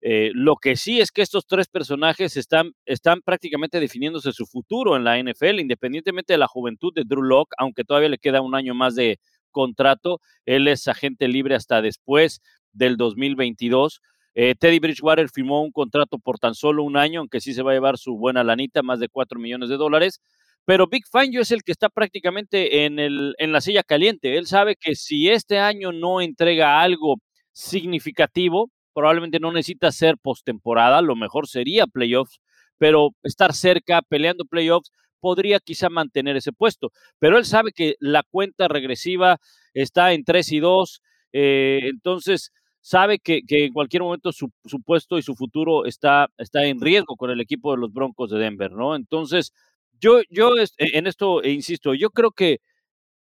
[0.00, 4.96] Eh, lo que sí es que estos tres personajes están, están prácticamente definiéndose su futuro
[4.96, 8.54] en la NFL, independientemente de la juventud de Drew Locke, aunque todavía le queda un
[8.54, 9.18] año más de
[9.50, 12.40] contrato, él es agente libre hasta después
[12.72, 14.00] del 2022
[14.34, 17.72] eh, Teddy Bridgewater firmó un contrato por tan solo un año, aunque sí se va
[17.72, 20.20] a llevar su buena lanita, más de 4 millones de dólares.
[20.64, 24.36] Pero Big Fangio es el que está prácticamente en, el, en la silla caliente.
[24.38, 27.16] Él sabe que si este año no entrega algo
[27.52, 32.40] significativo, probablemente no necesita ser postemporada, lo mejor sería playoffs,
[32.78, 34.90] pero estar cerca, peleando playoffs,
[35.20, 36.90] podría quizá mantener ese puesto.
[37.18, 39.38] Pero él sabe que la cuenta regresiva
[39.74, 44.50] está en 3 y 2, eh, entonces sabe que, en cualquier momento su,
[44.84, 48.38] puesto y su futuro está, está en riesgo con el equipo de los Broncos de
[48.38, 48.96] Denver, ¿no?
[48.96, 49.52] Entonces,
[50.00, 52.58] yo, yo e, en esto e insisto, yo creo que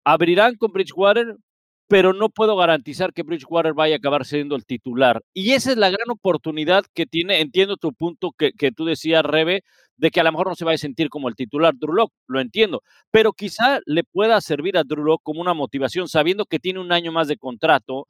[0.04, 1.36] abrirán con Bridgewater,
[1.88, 5.22] pero no puedo garantizar que Bridgewater vaya a acabar siendo el titular.
[5.32, 9.24] Y esa es la gran oportunidad que tiene, entiendo tu punto que, que tú decías,
[9.24, 9.62] Rebe,
[9.96, 12.40] de que a lo mejor no se va a sentir como el titular Drew lo
[12.40, 16.92] entiendo, pero quizá le pueda servir a Drew como una motivación, sabiendo que tiene un
[16.92, 18.06] año más de contrato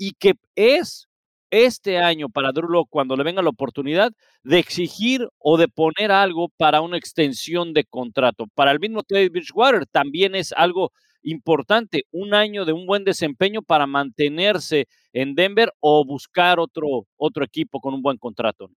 [0.00, 1.08] y que es
[1.50, 4.12] este año para Drew cuando le venga la oportunidad
[4.44, 8.46] de exigir o de poner algo para una extensión de contrato.
[8.54, 10.90] Para el mismo Teddy Bridgewater también es algo
[11.22, 17.44] importante, un año de un buen desempeño para mantenerse en Denver o buscar otro, otro
[17.44, 18.70] equipo con un buen contrato.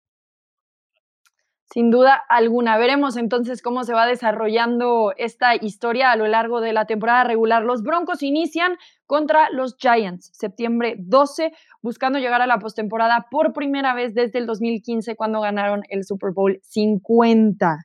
[1.72, 2.76] Sin duda alguna.
[2.76, 7.62] Veremos entonces cómo se va desarrollando esta historia a lo largo de la temporada regular.
[7.62, 13.94] Los Broncos inician contra los Giants, septiembre 12, buscando llegar a la postemporada por primera
[13.94, 17.78] vez desde el 2015 cuando ganaron el Super Bowl 50.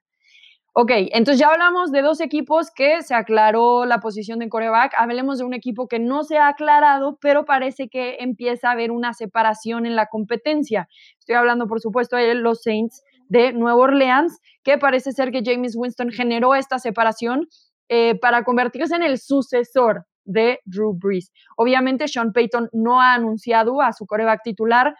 [0.74, 4.94] Ok, entonces ya hablamos de dos equipos que se aclaró la posición de coreback.
[4.98, 8.92] Hablemos de un equipo que no se ha aclarado, pero parece que empieza a haber
[8.92, 10.90] una separación en la competencia.
[11.18, 15.76] Estoy hablando, por supuesto, de los Saints de Nueva Orleans, que parece ser que James
[15.76, 17.48] Winston generó esta separación
[17.90, 21.32] eh, para convertirse en el sucesor de Drew Brees.
[21.56, 24.94] Obviamente, Sean Payton no ha anunciado a su coreback titular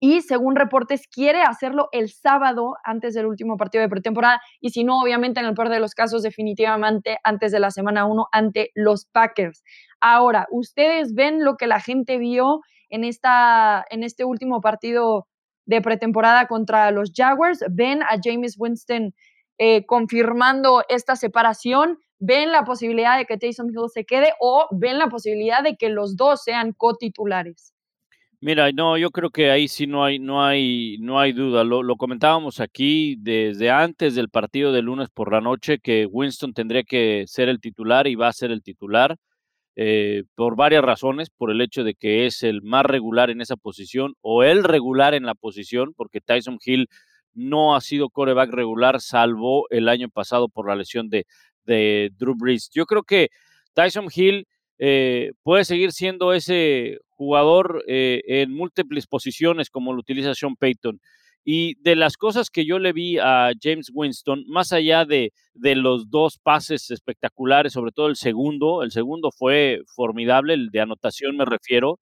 [0.00, 4.84] y, según reportes, quiere hacerlo el sábado antes del último partido de pretemporada y, si
[4.84, 8.70] no, obviamente, en el peor de los casos, definitivamente antes de la semana 1 ante
[8.74, 9.64] los Packers.
[10.00, 15.26] Ahora, ¿ustedes ven lo que la gente vio en, esta, en este último partido
[15.68, 17.62] de pretemporada contra los Jaguars.
[17.70, 19.14] Ven a James Winston
[19.58, 21.98] eh, confirmando esta separación.
[22.18, 25.90] Ven la posibilidad de que Taysom Hill se quede o ven la posibilidad de que
[25.90, 27.74] los dos sean cotitulares.
[28.40, 31.64] Mira, no, yo creo que ahí sí no hay, no hay, no hay duda.
[31.64, 36.54] Lo, lo, comentábamos aquí desde antes del partido de lunes por la noche que Winston
[36.54, 39.16] tendría que ser el titular y va a ser el titular
[39.80, 43.54] eh, por varias razones, por el hecho de que es el más regular en esa
[43.54, 46.88] posición o el regular en la posición, porque Tyson Hill
[47.32, 51.26] no ha sido coreback regular salvo el año pasado por la lesión de,
[51.64, 52.70] Drew Brees.
[52.74, 53.28] Yo creo que
[53.72, 54.48] Tyson Hill
[54.80, 60.98] eh, puede seguir siendo ese jugador eh, en múltiples posiciones como lo utiliza Sean Payton.
[61.50, 65.76] Y de las cosas que yo le vi a James Winston, más allá de, de
[65.76, 71.38] los dos pases espectaculares, sobre todo el segundo, el segundo fue formidable, el de anotación
[71.38, 72.00] me refiero,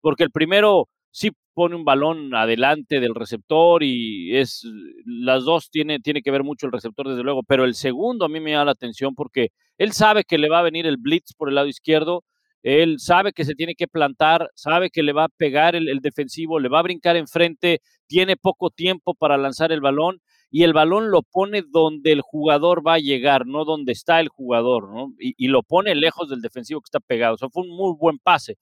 [0.00, 4.62] porque el primero sí pone un balón adelante del receptor y es
[5.04, 8.30] las dos tiene, tiene que ver mucho el receptor desde luego, pero el segundo a
[8.30, 11.34] mí me llama la atención porque él sabe que le va a venir el blitz
[11.36, 12.24] por el lado izquierdo,
[12.62, 16.58] él sabe que se tiene que plantar, sabe que le va a pegar el, defensivo,
[16.58, 21.10] le va a brincar enfrente, tiene poco tiempo para lanzar el balón y el balón
[21.10, 25.12] lo pone donde el jugador va a llegar, no donde está el jugador, ¿no?
[25.18, 27.34] Y, lo pone lejos del defensivo que está pegado.
[27.34, 28.56] O sea, fue un muy buen pase.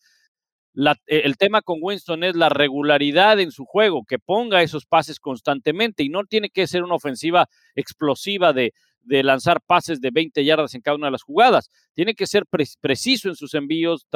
[0.77, 5.21] E, el tema con Winston es la regularidad en su juego, que ponga esos pases
[5.21, 8.73] constantemente y no tiene que ser una ofensiva explosiva de,
[9.07, 11.71] lanzar pases de 20 yardas en cada una de las jugadas.
[11.95, 12.45] Tiene que ser
[12.81, 14.07] preciso en sus envíos,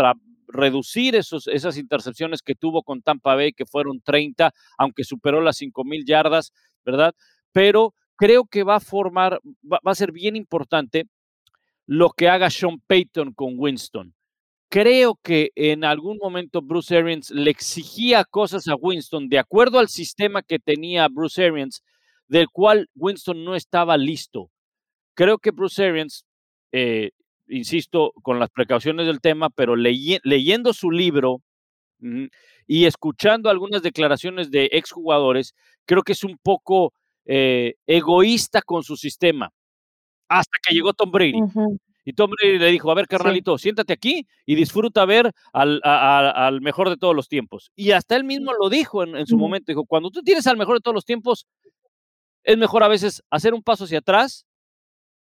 [0.46, 5.57] reducir esos, esas intercepciones que tuvo con Tampa Bay, que fueron 30, aunque superó las
[5.59, 6.53] 5 mil yardas,
[6.85, 7.14] ¿verdad?
[7.53, 11.05] Pero creo que va a formar, va a ser bien importante
[11.87, 14.14] lo que haga Sean Payton con Winston
[14.68, 19.88] creo que en algún momento Bruce Arians le exigía cosas a Winston de acuerdo al
[19.88, 21.83] sistema que tenía Bruce Arians,
[22.29, 24.51] del cual Winston no estaba listo.
[25.18, 26.24] Creo que Bruce Arians,
[26.70, 27.11] eh,
[27.48, 31.42] insisto, con las precauciones del tema, pero leyendo su libro
[32.68, 36.92] y escuchando algunas declaraciones de exjugadores, creo que es un poco
[37.24, 39.50] eh, egoísta con su sistema.
[40.28, 41.40] Hasta que llegó Tom Brady.
[42.04, 46.61] Y Tom Brady le dijo, a ver, carnalito, siéntate aquí y disfruta ver al, al,
[46.61, 47.72] mejor de todos los tiempos.
[47.74, 50.76] Y hasta él mismo lo dijo en, su momento, dijo, cuando tú tienes al mejor
[50.76, 51.48] de todos los tiempos,
[52.44, 54.44] es mejor a veces hacer un paso hacia atrás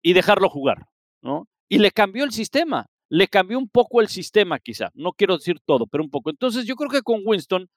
[0.02, 0.88] y dejarlo jugar,
[1.22, 1.48] ¿no?
[1.68, 5.60] Y le cambió el sistema, le cambió un poco el sistema quizá, no quiero decir
[5.66, 6.30] todo, pero un poco.
[6.30, 7.68] Entonces yo creo que con Winston,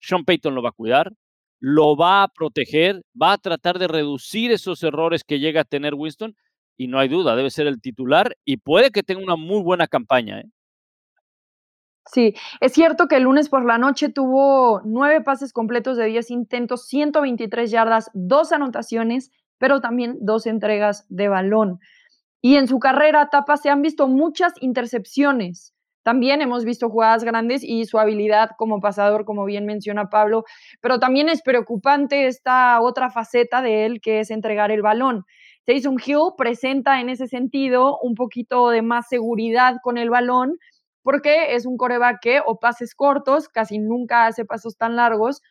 [0.00, 1.12] Sean Payton lo va a cuidar,
[1.60, 5.94] lo va a proteger, va a tratar de reducir esos errores que llega a tener
[5.94, 6.34] Winston
[6.76, 9.86] y no hay duda, debe ser el titular y puede que tenga una muy buena
[9.86, 10.40] campaña.
[10.40, 10.50] ¿eh?
[12.06, 16.30] Sí, es cierto que el lunes por la noche tuvo nueve pases completos de 10
[16.30, 21.80] intentos, 123 yardas, dos anotaciones, pero también dos entregas de balón.
[22.40, 25.74] Y en su carrera, Tapa, se han visto muchas intercepciones.
[26.02, 30.44] También hemos visto jugadas grandes y su habilidad como pasador, como bien menciona Pablo,
[30.80, 35.24] pero también es preocupante esta otra faceta de él, que es entregar el balón.
[35.66, 40.56] Jason Hill presenta en ese sentido un poquito de más seguridad con el balón,
[41.02, 45.42] porque es un coreback que o pases cortos, casi nunca hace pasos tan largos,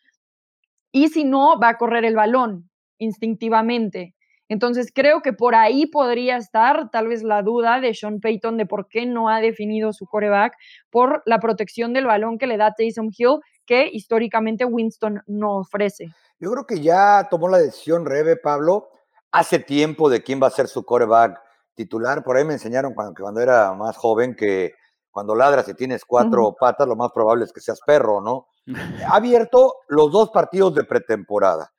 [0.92, 2.69] y si no, va a correr el balón
[3.00, 4.16] instintivamente.
[4.50, 8.66] Entonces creo que por ahí podría estar tal vez la duda de Sean Payton de
[8.66, 10.54] por qué no ha definido su coreback
[10.90, 16.08] por la protección del balón que le da Jason Hill, que históricamente Winston no ofrece.
[16.40, 18.90] Yo creo que ya tomó la decisión Rebe, Pablo,
[19.32, 21.40] hace tiempo de quién va a ser su coreback
[21.76, 22.24] titular.
[22.24, 24.74] Por ahí me enseñaron cuando, cuando era más joven que
[25.12, 28.48] cuando ladras y tienes cuatro patas, lo más probable es que seas perro, ¿no?
[29.08, 31.72] Ha abierto los dos partidos de pretemporada.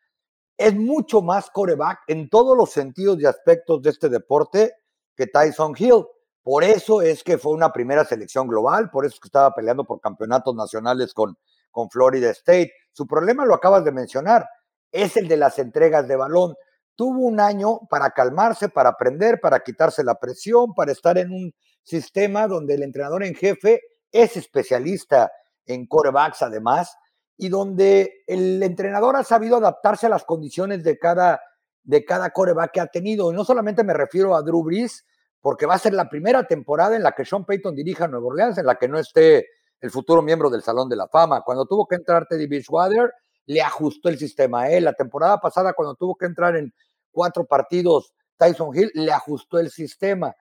[0.60, 4.74] Es mucho más coreback en todos los sentidos y aspectos de este deporte
[5.16, 6.04] que Tyson Hill.
[6.42, 9.84] Por eso es que fue una primera selección global, por eso es que estaba peleando
[9.84, 11.38] por campeonatos nacionales con,
[11.70, 12.72] con Florida State.
[12.92, 14.46] Su problema lo acabas de mencionar,
[14.92, 16.54] es el de las entregas de balón
[16.94, 21.54] tuvo un año para calmarse, para aprender, para quitarse la presión, para estar en un
[21.82, 23.80] sistema donde el entrenador en jefe
[24.12, 25.32] es especialista
[25.64, 26.94] en corebacks además,
[27.40, 31.40] y donde el entrenador ha sabido adaptarse a las condiciones de cada,
[31.82, 33.32] de cada coreback que ha tenido.
[33.32, 35.06] Y no solamente me refiero a Drew Brees,
[35.40, 38.26] porque va a ser la primera temporada en la que Sean Payton dirija a Nueva
[38.26, 39.48] Orleans, en la que no esté
[39.80, 41.40] el futuro miembro del Salón de la Fama.
[41.40, 43.10] Cuando tuvo que entrar Teddy Bridgewater,
[43.46, 44.84] le ajustó el sistema a él.
[44.84, 46.74] La temporada pasada, cuando tuvo que entrar en
[47.10, 50.36] cuatro partidos Tyson Hill, le ajustó el sistema.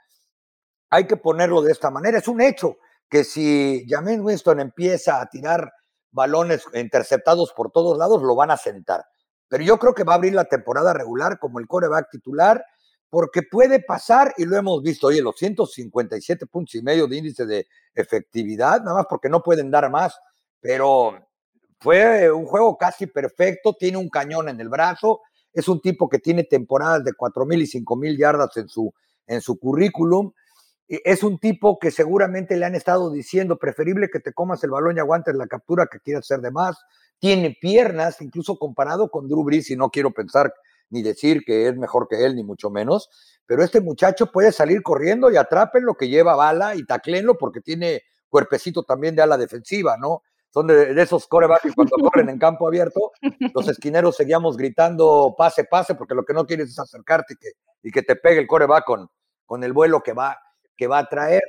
[0.90, 2.18] Hay que ponerlo de esta manera.
[2.18, 2.76] Es un hecho
[3.10, 5.72] que si James Winston empieza a tirar
[6.12, 9.06] balones interceptados por todos lados, lo van a sentar.
[9.47, 12.64] Pero yo creo que va a abrir la temporada regular como el coreback titular,
[13.10, 17.45] porque puede pasar, y lo hemos visto, oye, los 157 puntos y medio de índice
[17.45, 20.20] de efectividad, nada más porque no pueden dar más,
[20.62, 21.18] pero
[21.80, 25.22] fue un juego casi perfecto, tiene un cañón en el brazo,
[25.53, 28.93] es un tipo que tiene temporadas de cuatro mil y cinco mil yardas en su,
[29.26, 30.32] en su currículum.
[30.90, 34.98] Es un tipo que seguramente le han estado diciendo, preferible que te comas el balón
[34.98, 36.84] y aguantes la captura que quieras hacer de más.
[37.20, 40.52] Tiene piernas, incluso comparado con Drew Brees, y no quiero pensar
[40.90, 43.10] ni decir que es mejor que él, ni mucho menos,
[43.46, 47.62] pero este muchacho puede salir corriendo y atrapen lo que lleva bala y taclenlo porque
[47.62, 50.24] tiene cuerpecito también de ala defensiva, ¿no?
[50.52, 53.12] Son de, esos corebacks que cuando corren en campo abierto,
[53.54, 57.50] los esquineros seguíamos gritando pase, pase, porque lo que no quieres es acercarte y que,
[57.84, 59.10] y que te pegue el coreback con,
[59.46, 60.40] con el vuelo que va,
[60.80, 61.41] que va a traer.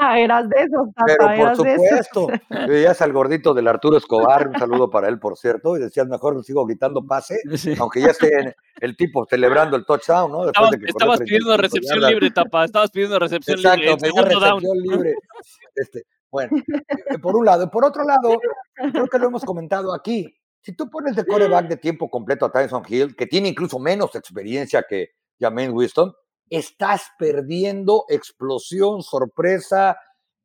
[0.00, 2.28] ah, eras de esos, Pero por supuesto,
[2.66, 6.42] veías al gordito del Arturo Escobar, un saludo para él, por cierto, y decías, mejor
[6.42, 7.36] sigo gritando pase,
[7.78, 10.46] aunque ya esté el tipo celebrando el touchdown, ¿no?
[10.46, 13.92] Después de que estabas pidiendo recepción libre, Tapa, estabas pidiendo recepción libre.
[13.92, 15.14] Exacto, recepción libre.
[15.72, 17.70] Este, bueno, eh, por un lado.
[17.70, 18.38] Por otro lado,
[18.74, 20.34] creo que lo hemos comentado aquí.
[20.62, 24.14] Si tú pones de coreback de tiempo completo a Tyson Hill, que tiene incluso menos
[24.14, 26.12] experiencia que James Winston,
[26.50, 29.96] estás perdiendo explosión, sorpresa,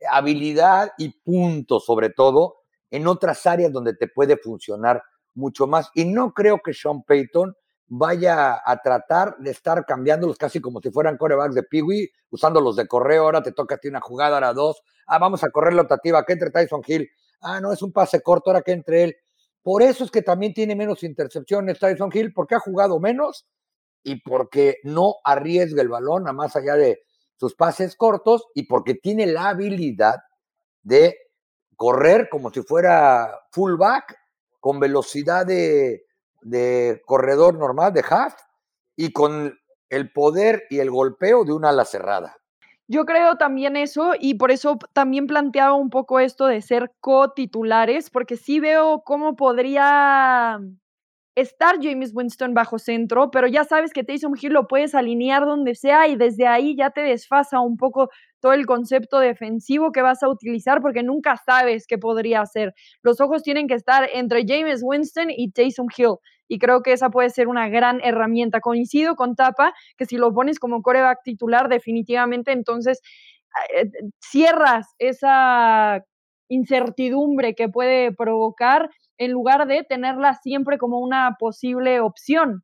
[0.10, 2.58] habilidad y puntos, sobre todo,
[2.92, 5.04] en otras áreas donde te puede funcionar
[5.34, 5.90] mucho más.
[5.96, 7.56] Y no creo que Sean Payton
[7.88, 12.88] vaya a tratar de estar cambiándolos casi como si fueran corebacks de Peewee, usándolos de
[12.88, 15.84] correo, ahora te toca a ti una jugada, ahora dos, ah, vamos a correr la
[15.84, 17.10] optativa, que entre Tyson Hill,
[17.42, 19.16] ah, no, es un pase corto, ahora que entre él.
[19.62, 23.46] Por eso es que también tiene menos intercepciones Tyson Hill, porque ha jugado menos
[24.06, 27.02] y porque no arriesga el balón a más allá de
[27.38, 30.20] sus pases cortos y porque tiene la habilidad
[30.84, 31.18] de
[31.76, 34.16] correr como si fuera fullback
[34.60, 36.04] con velocidad de,
[37.06, 38.36] corredor normal, de half,
[38.96, 42.38] y con el poder y el golpeo de una ala cerrada.
[42.88, 48.12] Yo creo también eso y por eso también planteaba un poco esto de ser co-titulares,
[48.12, 50.60] porque sí veo cómo podría
[51.36, 55.76] estar James Winston bajo centro, pero ya sabes que Taysom Hill lo puedes alinear donde
[55.76, 58.10] sea y desde ahí ya te desfasa un poco
[58.40, 62.74] todo el concepto defensivo que vas a utilizar porque nunca sabes qué podría hacer.
[63.04, 66.16] Los ojos tienen que estar entre James Winston y Taysom Hill
[66.48, 68.62] y creo que esa puede ser una gran herramienta.
[68.62, 73.02] Coincido con Tapa que si lo pones como coreback titular definitivamente entonces
[73.76, 76.04] eh, cierras esa
[76.48, 82.64] incertidumbre que puede provocar en lugar de tenerla siempre como una posible opción.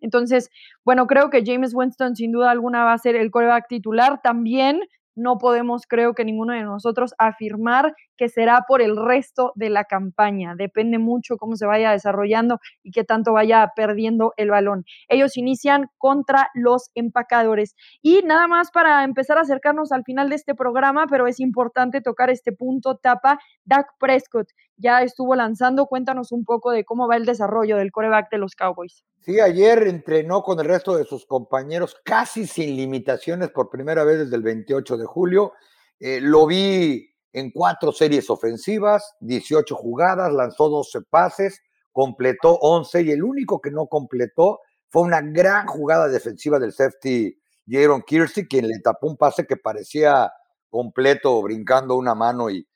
[0.00, 0.50] Entonces,
[0.84, 4.20] bueno, creo que James Winston sin duda alguna va a ser el coreback titular.
[4.22, 4.80] También
[5.18, 9.84] no podemos, creo que ninguno de nosotros, afirmar que será por el resto de la
[9.84, 10.54] campaña.
[10.56, 14.84] Depende mucho cómo se vaya desarrollando y qué tanto vaya perdiendo el balón.
[15.08, 17.74] Ellos inician contra los empacadores.
[18.02, 22.00] Y nada más para empezar a acercarnos al final de este programa, pero es importante
[22.00, 24.48] tocar este punto, tapa, Dak Prescott
[24.78, 25.86] ya estuvo lanzando.
[25.86, 29.04] Cuéntanos un poco de cómo va el desarrollo del coreback de los Cowboys.
[29.20, 34.18] Sí, ayer entrenó con el resto de sus compañeros casi sin limitaciones por primera vez
[34.18, 35.52] desde el 28 de julio.
[35.98, 41.60] Eh, lo vi en cuatro series ofensivas, 18 jugadas, lanzó 12 pases,
[41.92, 47.36] completó 11 y el único que no completó fue una gran jugada defensiva del safety
[47.68, 50.32] Jaron Kirsty, quien le tapó un pase que parecía
[50.70, 52.66] completo, brincando una mano y,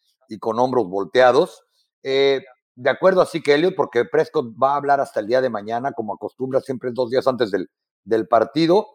[0.40, 1.62] con hombros volteados.
[2.02, 2.42] Eh,
[2.74, 5.92] de acuerdo así que Elliot, porque Prescott va a hablar hasta el día de mañana,
[5.92, 7.70] como acostumbra siempre dos días antes del,
[8.04, 8.86] del partido.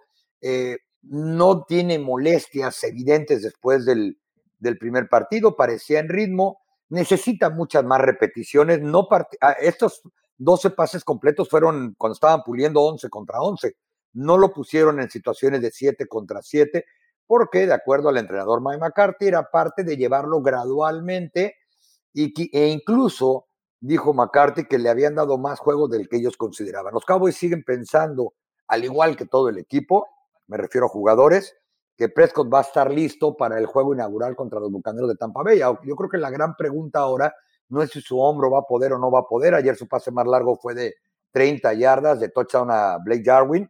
[0.41, 0.77] Eh,
[1.09, 4.17] no tiene molestias evidentes después del,
[4.59, 8.81] del, primer partido, parecía en ritmo, necesita muchas más repeticiones.
[8.81, 9.07] No
[9.41, 10.01] ah, estos
[10.37, 13.75] 12 pases completos fueron cuando estaban puliendo 11 contra 11.
[14.13, 16.85] No lo pusieron en situaciones de 7 contra 7,
[17.25, 21.55] porque de acuerdo al entrenador Mike McCarthy era parte de llevarlo gradualmente
[22.13, 23.47] e incluso
[23.79, 26.93] dijo McCarthy que le habían dado más juegos del que ellos consideraban.
[26.93, 28.33] Los Cowboys siguen pensando,
[28.67, 30.07] al igual que todo el equipo,
[30.47, 31.55] me refiero a jugadores,
[31.97, 35.41] que Prescott va a estar listo para el juego inaugural contra los Bucaneros de Tampa
[35.43, 35.59] Bay.
[35.59, 37.33] Yo creo que la gran pregunta ahora
[37.69, 39.55] no es si su hombro va a poder o no va a poder.
[39.55, 40.95] Ayer su pase más largo fue de
[41.31, 43.69] 30 yardas de touchdown a Blake Jarwin.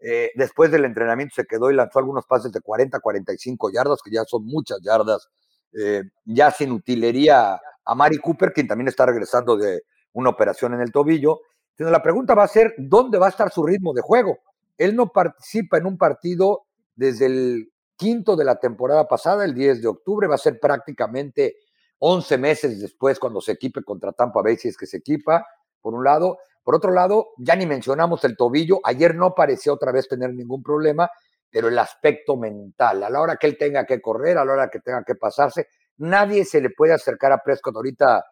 [0.00, 4.10] Eh, después del entrenamiento se quedó y lanzó algunos pases de 40, 45 yardas, que
[4.10, 5.28] ya son muchas yardas,
[5.72, 10.80] eh, ya sin utilería a Mari Cooper, quien también está regresando de una operación en
[10.80, 11.40] el tobillo.
[11.78, 14.38] La pregunta va a ser, ¿dónde va a estar su ritmo de juego?
[14.78, 19.82] Él no participa en un partido desde el quinto de la temporada pasada, el 10
[19.82, 21.56] de octubre, va a ser prácticamente
[21.98, 25.44] 11 meses después cuando se equipe contra Tampa Bay, si es que se equipa,
[25.80, 26.38] por un lado.
[26.62, 30.62] Por otro lado, ya ni mencionamos el tobillo, ayer no parecía otra vez tener ningún
[30.62, 31.10] problema,
[31.50, 34.70] pero el aspecto mental, a la hora que él tenga que correr, a la hora
[34.70, 35.66] que tenga que pasarse,
[35.98, 38.24] Nadie se le puede acercar a Prescott ahorita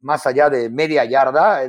[0.00, 1.62] más allá de media yarda,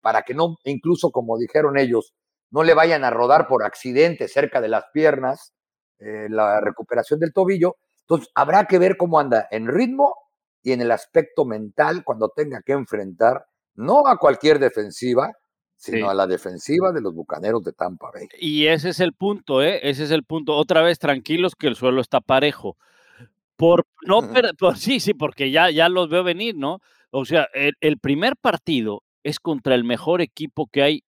[0.00, 2.14] para que no, incluso como dijeron ellos,
[2.50, 5.52] no le vayan a rodar por accidente cerca de las piernas
[5.98, 7.76] eh, la recuperación del tobillo.
[8.02, 10.14] Entonces, habrá que ver cómo anda en ritmo
[10.62, 15.32] y en el aspecto mental cuando tenga que enfrentar no a cualquier defensiva,
[15.76, 18.28] sino a la defensiva de los Bucaneros de Tampa Bay.
[18.38, 19.80] Y ese es el punto, ¿eh?
[19.88, 20.56] Ese es el punto.
[20.56, 22.76] Otra vez, tranquilos que el suelo está parejo.
[23.56, 24.20] Por no,
[24.58, 26.80] por, sí, sí, porque ya, ya los veo venir, ¿no?
[27.10, 31.04] O sea, el, primer partido es contra el mejor equipo que hay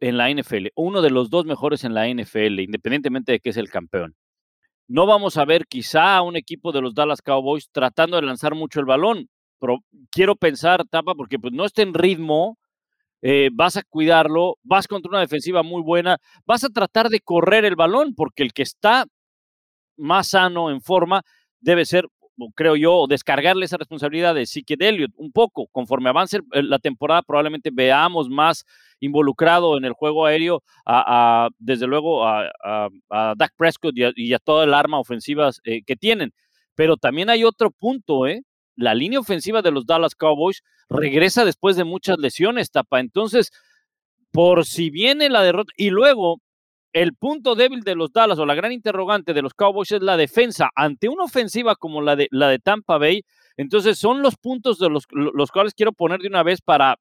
[0.00, 3.56] en la NFL, uno de los dos mejores en la NFL, independientemente de que es
[3.56, 4.16] el campeón.
[4.88, 8.54] No vamos a ver quizá a un equipo de los Dallas Cowboys tratando de lanzar
[8.54, 9.28] mucho el balón,
[9.60, 9.78] pero
[10.10, 12.58] quiero pensar, Tapa, porque pues no está en ritmo,
[13.22, 17.64] eh, vas a cuidarlo, vas contra una defensiva muy buena, vas a tratar de correr
[17.64, 19.04] el balón, porque el que está
[19.96, 21.22] más sano, en forma,
[21.60, 22.06] debe ser,
[22.54, 25.66] creo yo, descargarle esa responsabilidad de Sique Elliott un poco.
[25.68, 28.64] Conforme avance la temporada, probablemente veamos más
[29.00, 34.64] involucrado en el juego aéreo, a, desde luego, a, a, Dak Prescott y a, toda
[34.64, 36.32] el arma ofensiva eh, que tienen.
[36.74, 38.42] Pero también hay otro punto, ¿eh?
[38.76, 43.00] La línea ofensiva de los Dallas Cowboys regresa después de muchas lesiones, tapa.
[43.00, 43.50] Entonces,
[44.32, 46.40] por si viene la derrota, y luego
[46.92, 50.16] el punto débil de los Dallas o la gran interrogante de los Cowboys es la
[50.16, 53.24] defensa ante una ofensiva como la de, la de Tampa Bay.
[53.56, 56.98] Entonces, son los puntos de los, los cuales quiero poner de una vez para,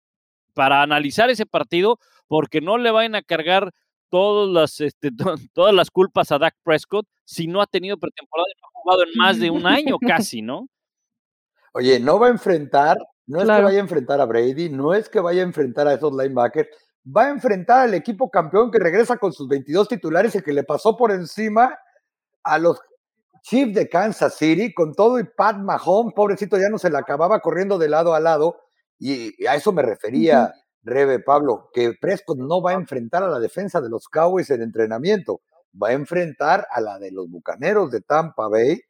[0.53, 3.71] para analizar ese partido, porque no le vayan a cargar
[4.09, 5.11] todas las, este,
[5.53, 9.03] todas las culpas a Dak Prescott si no ha tenido pretemporada y no ha jugado
[9.03, 10.67] en más de un año casi, ¿no?
[11.73, 12.97] Oye, no va a enfrentar
[13.29, 15.93] no es que vaya a enfrentar a Brady, no es que vaya a enfrentar a
[15.93, 16.67] esos linebackers,
[17.16, 20.64] va a enfrentar al equipo campeón que regresa con sus 22 titulares y que le
[20.64, 21.78] pasó por encima
[22.43, 22.80] a los
[23.41, 27.39] Chiefs de Kansas City con todo y Pat Mahomes, pobrecito, ya no se le acababa
[27.39, 28.57] corriendo de lado a lado.
[28.97, 30.53] Y a eso me refería,
[30.84, 34.62] Rebe Pablo, que Prescott no va a enfrentar a la defensa de los Cowboys en
[34.62, 35.41] entrenamiento,
[35.82, 38.82] va a enfrentar a la de los Bucaneros de Tampa Bay.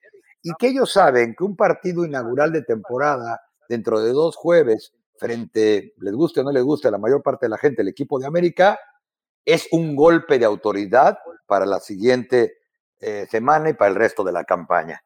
[0.42, 5.94] Y que ellos saben que un partido inaugural de temporada dentro de dos jueves frente,
[5.98, 8.20] les guste o no les guste a la mayor parte de la gente, el equipo
[8.20, 8.80] de América,
[9.46, 12.58] es un golpe de autoridad para la siguiente
[13.00, 15.02] eh, semana y para el resto de la campaña.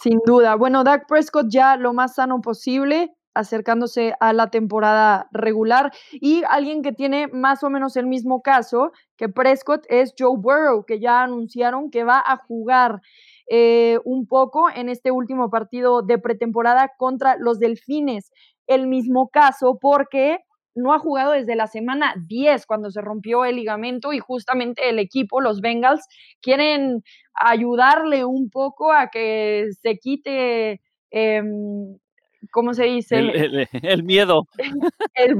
[0.00, 0.54] Sin duda.
[0.56, 5.92] Bueno, Dak Prescott ya lo más sano posible, acercándose a la temporada regular.
[6.12, 10.84] Y alguien que tiene más o menos el mismo caso que Prescott es Joe Burrow,
[10.84, 13.00] que ya anunciaron que va a jugar
[13.48, 18.32] eh, un poco en este último partido de pretemporada contra los Delfines.
[18.66, 20.38] El mismo caso porque
[20.74, 24.98] no ha jugado desde la semana 10 cuando se rompió el ligamento y justamente el
[24.98, 26.06] equipo, los Bengals,
[26.40, 27.02] quieren
[27.34, 31.98] ayudarle un poco a que se quite em,
[32.50, 33.18] ¿cómo se dice?
[33.18, 34.46] El, miedo.
[35.14, 35.36] El,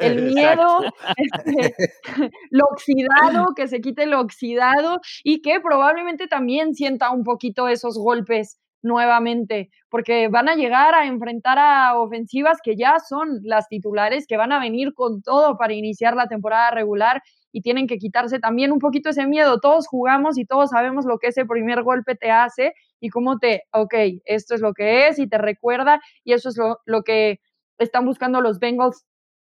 [0.00, 0.80] el miedo,
[1.16, 1.74] este,
[2.50, 7.98] lo oxidado, que se quite lo oxidado y que probablemente también sienta un poquito esos
[7.98, 14.26] golpes nuevamente, porque van a llegar a enfrentar a ofensivas que ya son las titulares,
[14.26, 17.22] que van a venir con todo para iniciar la temporada regular
[17.52, 19.60] y tienen que quitarse también un poquito ese miedo.
[19.60, 23.64] Todos jugamos y todos sabemos lo que ese primer golpe te hace y cómo te,
[23.72, 27.40] ok, esto es lo que es y te recuerda y eso es lo, lo que
[27.78, 29.04] están buscando los Bengals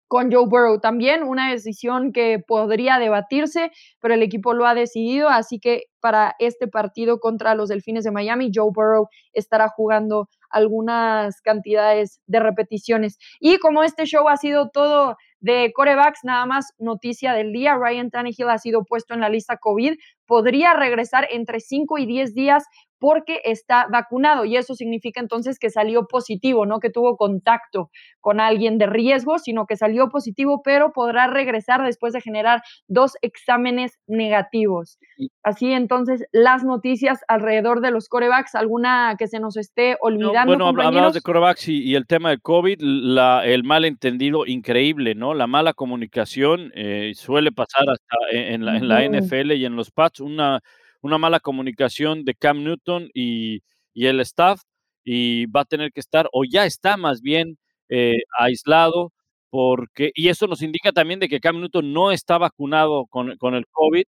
[0.08, 0.80] con Joe Burrow.
[0.80, 6.36] También una decisión que podría debatirse, pero el equipo lo ha decidido, así que para
[6.40, 13.18] este partido contra los Delfines de Miami, Joe Burrow estará jugando algunas cantidades de repeticiones.
[13.40, 18.10] Y como este show ha sido todo de corebacks, nada más noticia del día, Ryan
[18.10, 19.96] Tannehill ha sido puesto en la lista COVID,
[20.26, 22.64] podría regresar entre 5 y 10 días
[23.06, 28.40] porque está vacunado y eso significa entonces que salió positivo, no que tuvo contacto con
[28.40, 34.00] alguien de riesgo, sino que salió positivo, pero podrá regresar después de generar dos exámenes
[34.08, 34.98] negativos.
[35.44, 40.58] Así entonces, las noticias alrededor de los corebacks, alguna que se nos esté olvidando.
[40.58, 45.36] bueno, hablamos de corebacks y, el tema del COVID, la, el malentendido increíble, ¿no?
[45.36, 49.92] La mala comunicación eh, suele pasar hasta en, la, en la NFL y en los
[49.92, 50.64] Pats, una
[51.06, 53.62] una mala comunicación de Cam Newton y,
[53.94, 54.62] el staff
[55.04, 59.14] y va a tener que estar, o ya está más bien, eh, aislado,
[59.52, 63.66] porque, y eso nos indica también de que Cam Newton no está vacunado con, el
[63.72, 64.04] COVID.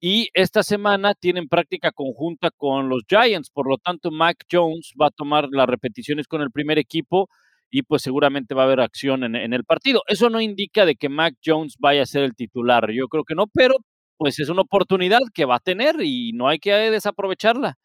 [0.00, 5.06] Y esta semana tienen práctica conjunta con los Giants, por lo tanto, Mac Jones va
[5.08, 7.28] a tomar las repeticiones con el primer equipo
[7.70, 10.02] y pues seguramente va a haber acción en, en, el partido.
[10.08, 13.36] Eso no indica de que Mac Jones vaya a ser el titular, yo creo que
[13.36, 13.76] no, pero
[14.22, 17.76] pues es una oportunidad que va a tener y no hay que desaprovecharla.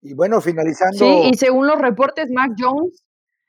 [0.00, 0.98] Y bueno, finalizando.
[0.98, 3.04] Sí, y según los reportes, Mac Jones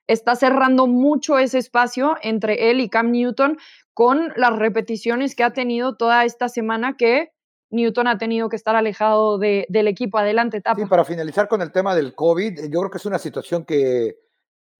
[0.05, 3.57] está cerrando mucho ese espacio entre él y Cam Newton
[3.95, 7.31] con las repeticiones que ha tenido toda esta semana que
[7.71, 10.19] Newton ha tenido que estar alejado del equipo.
[10.19, 10.79] Adelante, Tapa.
[10.79, 14.17] Sí, para finalizar con el tema del COVID, yo creo que es una situación que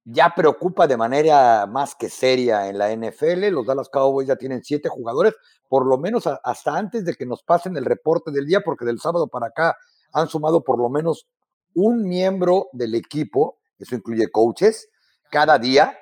[0.05, 3.47] ya preocupa de manera más que seria en la NFL.
[3.49, 5.33] Los Dallas Cowboys ya tienen siete jugadores,
[5.69, 8.99] por lo menos hasta antes de que nos pasen el reporte del día, porque del
[8.99, 9.75] sábado para acá
[10.11, 11.27] han sumado por lo menos
[11.73, 14.89] un miembro del equipo, eso incluye coaches,
[15.31, 15.97] cada día.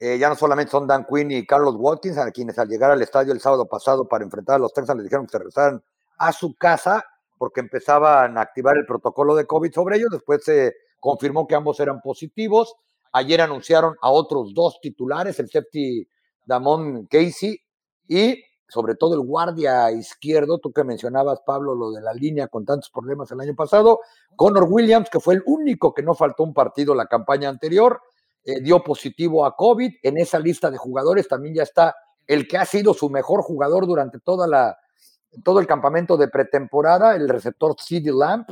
[0.00, 3.02] Eh, ya no solamente son Dan Quinn y Carlos Watkins, a quienes al llegar al
[3.02, 5.84] estadio el sábado pasado para enfrentar a los Texans les dijeron que se regresaran
[6.18, 7.04] a su casa
[7.38, 10.08] porque empezaban a activar el protocolo de COVID sobre ellos.
[10.10, 12.74] Después se confirmó que ambos eran positivos.
[13.12, 16.06] Ayer anunciaron a otros dos titulares, el safety
[16.46, 17.58] Damon Casey
[18.08, 18.42] y
[18.72, 22.88] sobre todo el guardia izquierdo, tú que mencionabas, Pablo, lo de la línea con tantos
[22.88, 24.00] problemas el año pasado,
[24.34, 28.00] Connor Williams, que fue el único que no faltó un partido la campaña anterior,
[28.44, 29.92] eh, dio positivo a COVID.
[30.02, 31.94] En esa lista de jugadores también ya está
[32.26, 34.78] el que ha sido su mejor jugador durante toda la,
[35.44, 38.50] todo el campamento de pretemporada, el receptor CD Lamp.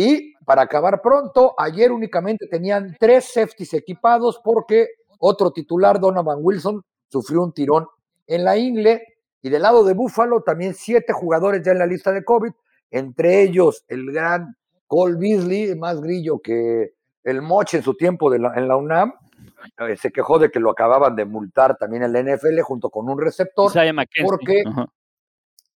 [0.00, 6.84] Y para acabar pronto, ayer únicamente tenían tres safeties equipados porque otro titular, Donovan Wilson,
[7.08, 7.88] sufrió un tirón
[8.28, 9.02] en la ingle.
[9.42, 12.52] Y del lado de Buffalo, también siete jugadores ya en la lista de COVID,
[12.92, 14.54] entre ellos el gran
[14.86, 16.92] Cole Beasley, más grillo que
[17.24, 19.14] el Moche en su tiempo en la UNAM,
[19.78, 23.08] eh, se quejó de que lo acababan de multar también en la NFL junto con
[23.10, 23.72] un receptor.
[24.24, 24.62] Porque,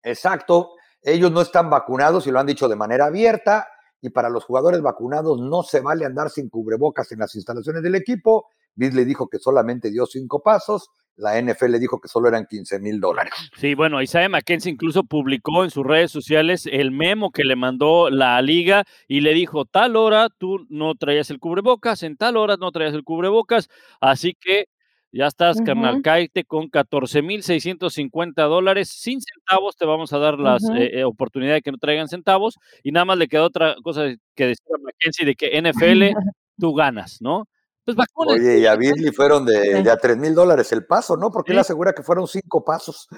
[0.05, 3.67] exacto, ellos no están vacunados y lo han dicho de manera abierta.
[4.03, 7.95] Y para los jugadores vacunados no se vale andar sin cubrebocas en las instalaciones del
[7.95, 8.49] equipo.
[8.75, 13.01] Beasley dijo que solamente dio cinco pasos la NFL dijo que solo eran 15 mil
[13.01, 13.33] dólares.
[13.57, 18.11] Sí, bueno, Isaiah McKenzie incluso publicó en sus redes sociales el memo que le mandó
[18.11, 22.57] la liga y le dijo, tal hora tú no traías el cubrebocas, en tal hora
[22.57, 23.69] no traías el cubrebocas,
[24.01, 24.67] así que
[25.13, 30.39] ya estás, carnal, cállate con 14 mil 650 dólares, sin centavos te vamos a dar
[30.39, 33.77] la eh, eh, oportunidad de que no traigan centavos y nada más le quedó otra
[33.83, 36.03] cosa que decía McKenzie de que NFL
[36.59, 37.47] tú ganas, ¿no?
[37.85, 41.33] Pues Oye, y a Beasley fueron de, de a 3 mil dólares el paso, ¿no?
[41.33, 43.09] Porque él asegura que fueron cinco pasos.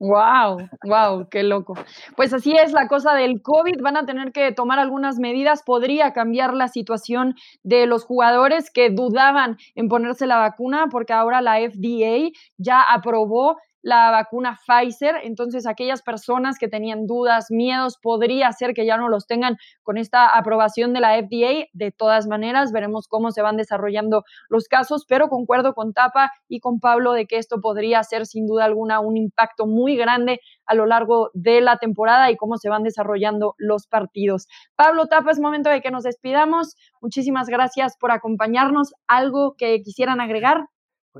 [0.00, 1.74] Wow, wow, qué loco.
[2.16, 3.80] Pues así es la cosa del COVID.
[3.82, 5.62] Van a tener que tomar algunas medidas.
[5.62, 11.40] Podría cambiar la situación de los jugadores que dudaban en ponerse la vacuna, porque ahora
[11.40, 13.56] la FDA ya aprobó
[13.86, 15.14] la vacuna Pfizer.
[15.22, 19.96] Entonces, aquellas personas que tenían dudas, miedos, podría ser que ya no los tengan con
[19.96, 21.68] esta aprobación de la FDA.
[21.72, 26.58] De todas maneras, veremos cómo se van desarrollando los casos, pero concuerdo con Tapa y
[26.58, 30.74] con Pablo de que esto podría ser sin duda alguna un impacto muy grande a
[30.74, 34.48] lo largo de la temporada y cómo se van desarrollando los partidos.
[34.74, 36.74] Pablo Tapa, es momento de que nos despidamos.
[37.00, 38.94] Muchísimas gracias por acompañarnos.
[39.06, 40.66] ¿Algo que quisieran agregar?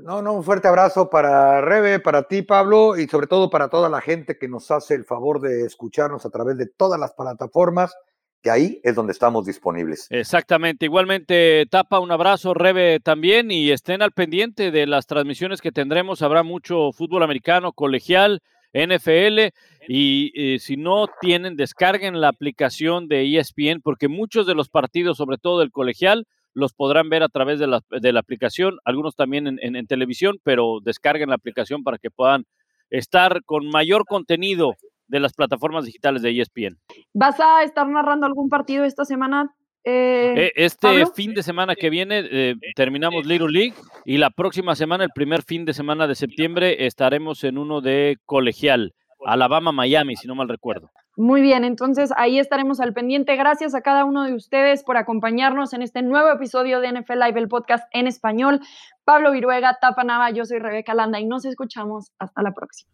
[0.03, 3.89] No, no, un fuerte abrazo para Rebe, para ti, Pablo, y sobre todo para toda
[3.89, 7.95] la gente que nos hace el favor de escucharnos a través de todas las plataformas,
[8.41, 10.07] que ahí es donde estamos disponibles.
[10.09, 10.85] Exactamente.
[10.85, 16.21] Igualmente, Tapa, un abrazo, Rebe también, y estén al pendiente de las transmisiones que tendremos.
[16.21, 18.41] Habrá mucho fútbol americano, colegial,
[18.73, 19.53] NFL,
[19.87, 25.17] y eh, si no tienen, descarguen la aplicación de ESPN, porque muchos de los partidos,
[25.17, 29.15] sobre todo del colegial, los podrán ver a través de la, de la aplicación, algunos
[29.15, 32.45] también en, televisión, pero descarguen la aplicación para que puedan
[32.89, 34.73] estar con mayor contenido
[35.07, 36.77] de las plataformas digitales de ESPN.
[37.13, 39.53] ¿Vas a estar narrando algún partido esta semana?
[39.83, 43.73] Eh, eh, este fin de semana que viene eh, terminamos Little League
[44.03, 48.17] y la próxima semana, el primer fin de semana de septiembre, estaremos en uno de
[48.25, 48.93] colegial,
[49.25, 50.89] Alabama, Miami, si no mal recuerdo.
[51.17, 53.35] Muy bien, entonces ahí estaremos al pendiente.
[53.35, 57.39] Gracias a cada uno de ustedes por acompañarnos en este nuevo episodio de NFL Live,
[57.39, 58.61] el podcast en español.
[59.03, 62.91] Pablo Viruega, Tapa Nava, yo soy Rebeca Landa y nos escuchamos hasta la próxima.